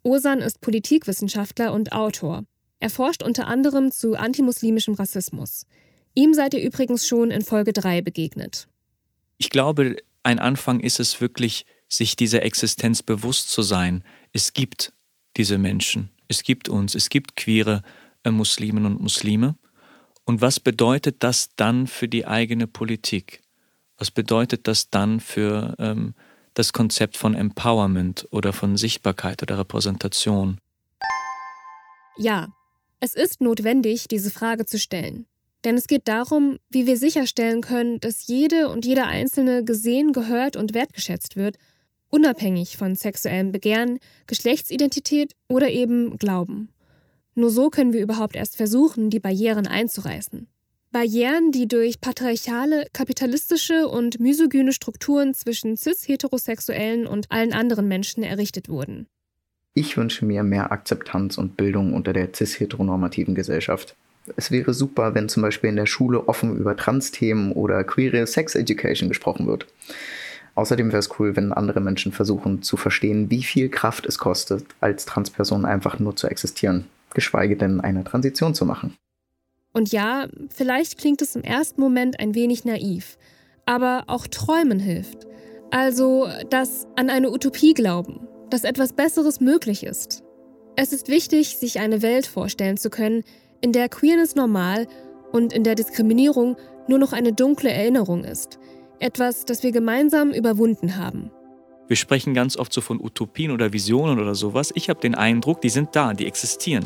Osan 0.03 0.41
ist 0.41 0.61
Politikwissenschaftler 0.61 1.73
und 1.73 1.93
Autor. 1.93 2.45
Er 2.81 2.91
forscht 2.91 3.23
unter 3.23 3.47
anderem 3.47 3.91
zu 3.91 4.17
antimuslimischem 4.17 4.95
Rassismus. 4.95 5.65
Ihm 6.19 6.35
seid 6.35 6.53
ihr 6.53 6.61
übrigens 6.61 7.07
schon 7.07 7.31
in 7.31 7.43
Folge 7.43 7.73
3 7.73 8.03
begegnet. 8.03 8.67
Ich 9.37 9.51
glaube, 9.51 9.99
ein 10.25 10.41
Anfang 10.41 10.81
ist 10.81 10.99
es 10.99 11.21
wirklich, 11.21 11.65
sich 11.87 12.17
dieser 12.17 12.43
Existenz 12.43 13.05
bewusst 13.05 13.53
zu 13.53 13.63
sein. 13.63 14.03
Es 14.33 14.53
gibt 14.53 14.93
diese 15.37 15.59
Menschen, 15.59 16.11
es 16.27 16.43
gibt 16.43 16.69
uns, 16.69 16.97
es 16.97 17.09
gibt 17.09 17.37
queere 17.37 17.83
äh, 18.25 18.33
Musliminnen 18.33 18.97
und 18.97 19.01
Muslime. 19.01 19.55
Und 20.25 20.41
was 20.41 20.59
bedeutet 20.59 21.23
das 21.23 21.51
dann 21.55 21.87
für 21.87 22.09
die 22.09 22.27
eigene 22.27 22.67
Politik? 22.67 23.41
Was 23.97 24.11
bedeutet 24.11 24.67
das 24.67 24.91
dann 24.91 25.21
für 25.21 25.77
ähm, 25.79 26.17
das 26.55 26.73
Konzept 26.73 27.17
von 27.17 27.37
Empowerment 27.37 28.27
oder 28.33 28.53
von 28.53 28.77
Sichtbarkeit 28.77 29.41
oder 29.45 29.57
Repräsentation? 29.61 30.59
Ja, 32.17 32.49
es 32.99 33.15
ist 33.15 33.41
notwendig, 33.41 34.09
diese 34.09 34.33
Frage 34.33 34.67
zu 34.67 34.81
stellen. 34.81 35.29
Denn 35.65 35.77
es 35.77 35.87
geht 35.87 36.07
darum, 36.07 36.59
wie 36.71 36.87
wir 36.87 36.97
sicherstellen 36.97 37.61
können, 37.61 38.01
dass 38.01 38.27
jede 38.27 38.69
und 38.69 38.87
jeder 38.87 39.07
Einzelne 39.07 39.65
gesehen, 39.65 40.13
gehört 40.13 40.57
und 40.57 40.75
wertgeschätzt 40.75 41.37
wird, 41.37 41.57
unabhängig 42.09 42.77
von 42.77 42.95
sexuellem 42.95 43.53
Begehren, 43.53 43.99
Geschlechtsidentität 44.27 45.33
oder 45.49 45.71
eben 45.71 46.17
Glauben. 46.17 46.69
Nur 47.35 47.51
so 47.51 47.71
können 47.71 47.93
wir 47.93 48.01
überhaupt 48.01 48.37
erst 48.37 48.57
versuchen, 48.57 49.11
die 49.11 49.21
Barrieren 49.21 49.67
einzureißen. 49.67 50.49
Barrieren, 50.91 51.53
die 51.53 51.69
durch 51.69 52.01
patriarchale, 52.01 52.87
kapitalistische 52.93 53.89
und 53.89 54.21
misogyne 54.21 54.73
Strukturen 54.73 55.35
zwischen 55.35 55.77
cis-heterosexuellen 55.77 57.07
und 57.07 57.31
allen 57.31 57.53
anderen 57.53 57.89
Menschen 57.89 58.23
errichtet 58.23 58.69
wurden. 58.69 59.07
Ich 59.75 59.97
wünsche 59.97 60.25
mir 60.25 60.43
mehr 60.43 60.73
Akzeptanz 60.73 61.37
und 61.37 61.57
Bildung 61.57 61.93
unter 61.93 62.13
der 62.13 62.31
cis-heteronormativen 62.35 63.35
Gesellschaft. 63.35 63.97
Es 64.37 64.51
wäre 64.51 64.75
super, 64.75 65.15
wenn 65.15 65.29
zum 65.29 65.43
Beispiel 65.43 65.71
in 65.71 65.77
der 65.77 65.87
Schule 65.87 66.29
offen 66.29 66.57
über 66.57 66.77
Trans-Themen 66.77 67.53
oder 67.53 67.85
queere 67.85 68.27
Sex 68.27 68.55
Education 68.55 69.09
gesprochen 69.09 69.47
wird. 69.47 69.67
Außerdem 70.55 70.89
wäre 70.89 70.99
es 70.99 71.21
cool, 71.21 71.37
wenn 71.37 71.53
andere 71.53 71.81
Menschen 71.81 72.11
versuchen 72.11 72.63
zu 72.63 72.77
verstehen, 72.77 73.31
wie 73.31 73.45
viel 73.45 73.69
Kraft 73.69 74.07
es 74.07 74.19
kostet, 74.19 74.65
als 74.81 75.05
Transperson 75.05 75.65
einfach 75.65 76.01
nur 76.01 76.17
zu 76.17 76.27
existieren, 76.27 76.87
geschweige 77.15 77.57
denn 77.57 77.81
eine 77.81 78.03
Transition 78.03 78.55
zu 78.55 78.67
machen. 78.67 78.97
Und 79.73 79.93
ja, 79.93 80.27
vielleicht 80.51 80.99
klingt 80.99 81.23
es 81.23 81.37
im 81.37 81.43
ersten 81.43 81.81
Moment 81.81 82.19
ein 82.19 82.35
wenig 82.35 82.65
naiv, 82.65 83.19
aber 83.67 84.05
auch 84.09 84.27
träumen 84.27 84.81
hilft. 84.81 85.27
Also 85.71 86.27
das 86.51 86.87
an 86.97 87.11
eine 87.11 87.31
Utopie 87.31 87.75
glauben, 87.75 88.27
dass 88.51 88.65
etwas 88.65 88.95
Besseres 88.95 89.41
möglich 89.41 89.85
ist. 89.85 90.25
Es 90.75 90.93
ist 90.93 91.09
wichtig, 91.09 91.57
sich 91.57 91.79
eine 91.79 92.03
Welt 92.03 92.27
vorstellen 92.27 92.77
zu 92.77 92.91
können, 92.91 93.23
in 93.61 93.73
der 93.73 93.89
Queerness 93.89 94.35
normal 94.35 94.87
und 95.33 95.53
in 95.53 95.65
der 95.65 95.75
Diskriminierung 95.75 96.57
nur 96.87 96.99
noch 96.99 97.13
eine 97.13 97.33
dunkle 97.33 97.71
Erinnerung 97.71 98.25
ist, 98.25 98.59
etwas, 98.99 99.45
das 99.45 99.63
wir 99.63 99.73
gemeinsam 99.73 100.31
überwunden 100.31 100.97
haben. 100.97 101.31
Wir 101.87 101.97
sprechen 101.97 102.35
ganz 102.35 102.57
oft 102.57 102.73
so 102.73 102.81
von 102.81 103.01
Utopien 103.01 103.51
oder 103.51 103.73
Visionen 103.73 104.19
oder 104.19 104.35
sowas. 104.35 104.73
Ich 104.75 104.91
habe 104.91 105.01
den 105.01 105.15
Eindruck, 105.15 105.63
die 105.63 105.71
sind 105.71 105.97
da, 105.97 106.13
die 106.13 106.27
existieren. 106.27 106.85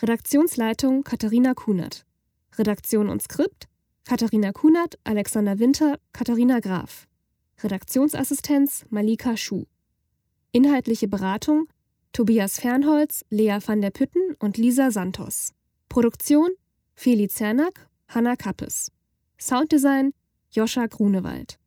Redaktionsleitung 0.01 1.05
Katharina 1.05 1.53
Kunert. 1.53 2.07
Redaktion 2.57 3.11
und 3.11 3.21
Skript 3.21 3.69
Katharina 4.07 4.53
Kunert, 4.53 4.99
Alexander 5.05 5.59
Winter, 5.59 5.99
Katharina 6.15 6.61
Graf. 6.61 7.07
Redaktionsassistenz 7.63 8.87
Malika 8.89 9.37
Schuh. 9.37 9.67
Inhaltliche 10.53 11.07
Beratung 11.07 11.69
Tobias 12.15 12.61
Fernholz, 12.61 13.27
Lea 13.29 13.59
van 13.63 13.83
der 13.83 13.91
Pütten 13.91 14.37
und 14.39 14.57
Lisa 14.57 14.91
Santos. 14.91 15.53
Produktion 15.91 16.49
Feli 16.95 17.29
Zernack, 17.29 17.91
Hanna 18.09 18.37
Kappes. 18.37 18.91
Sounddesign 19.39 20.15
Joscha 20.51 20.87
Grunewald. 20.87 21.59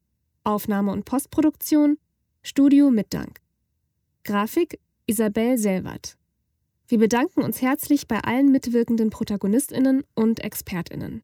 Aufnahme 0.48 0.94
und 0.94 1.04
Postproduktion 1.04 1.98
Studio 2.42 2.90
mit 2.90 3.14
Dank. 3.14 3.42
Grafik 4.24 4.80
Isabel 5.06 5.58
Selwert. 5.58 6.18
Wir 6.88 7.00
bedanken 7.00 7.42
uns 7.42 7.62
herzlich 7.62 8.08
bei 8.08 8.20
allen 8.22 8.50
mitwirkenden 8.50 9.10
Protagonistinnen 9.10 10.06
und 10.16 10.40
Expertinnen. 10.40 11.22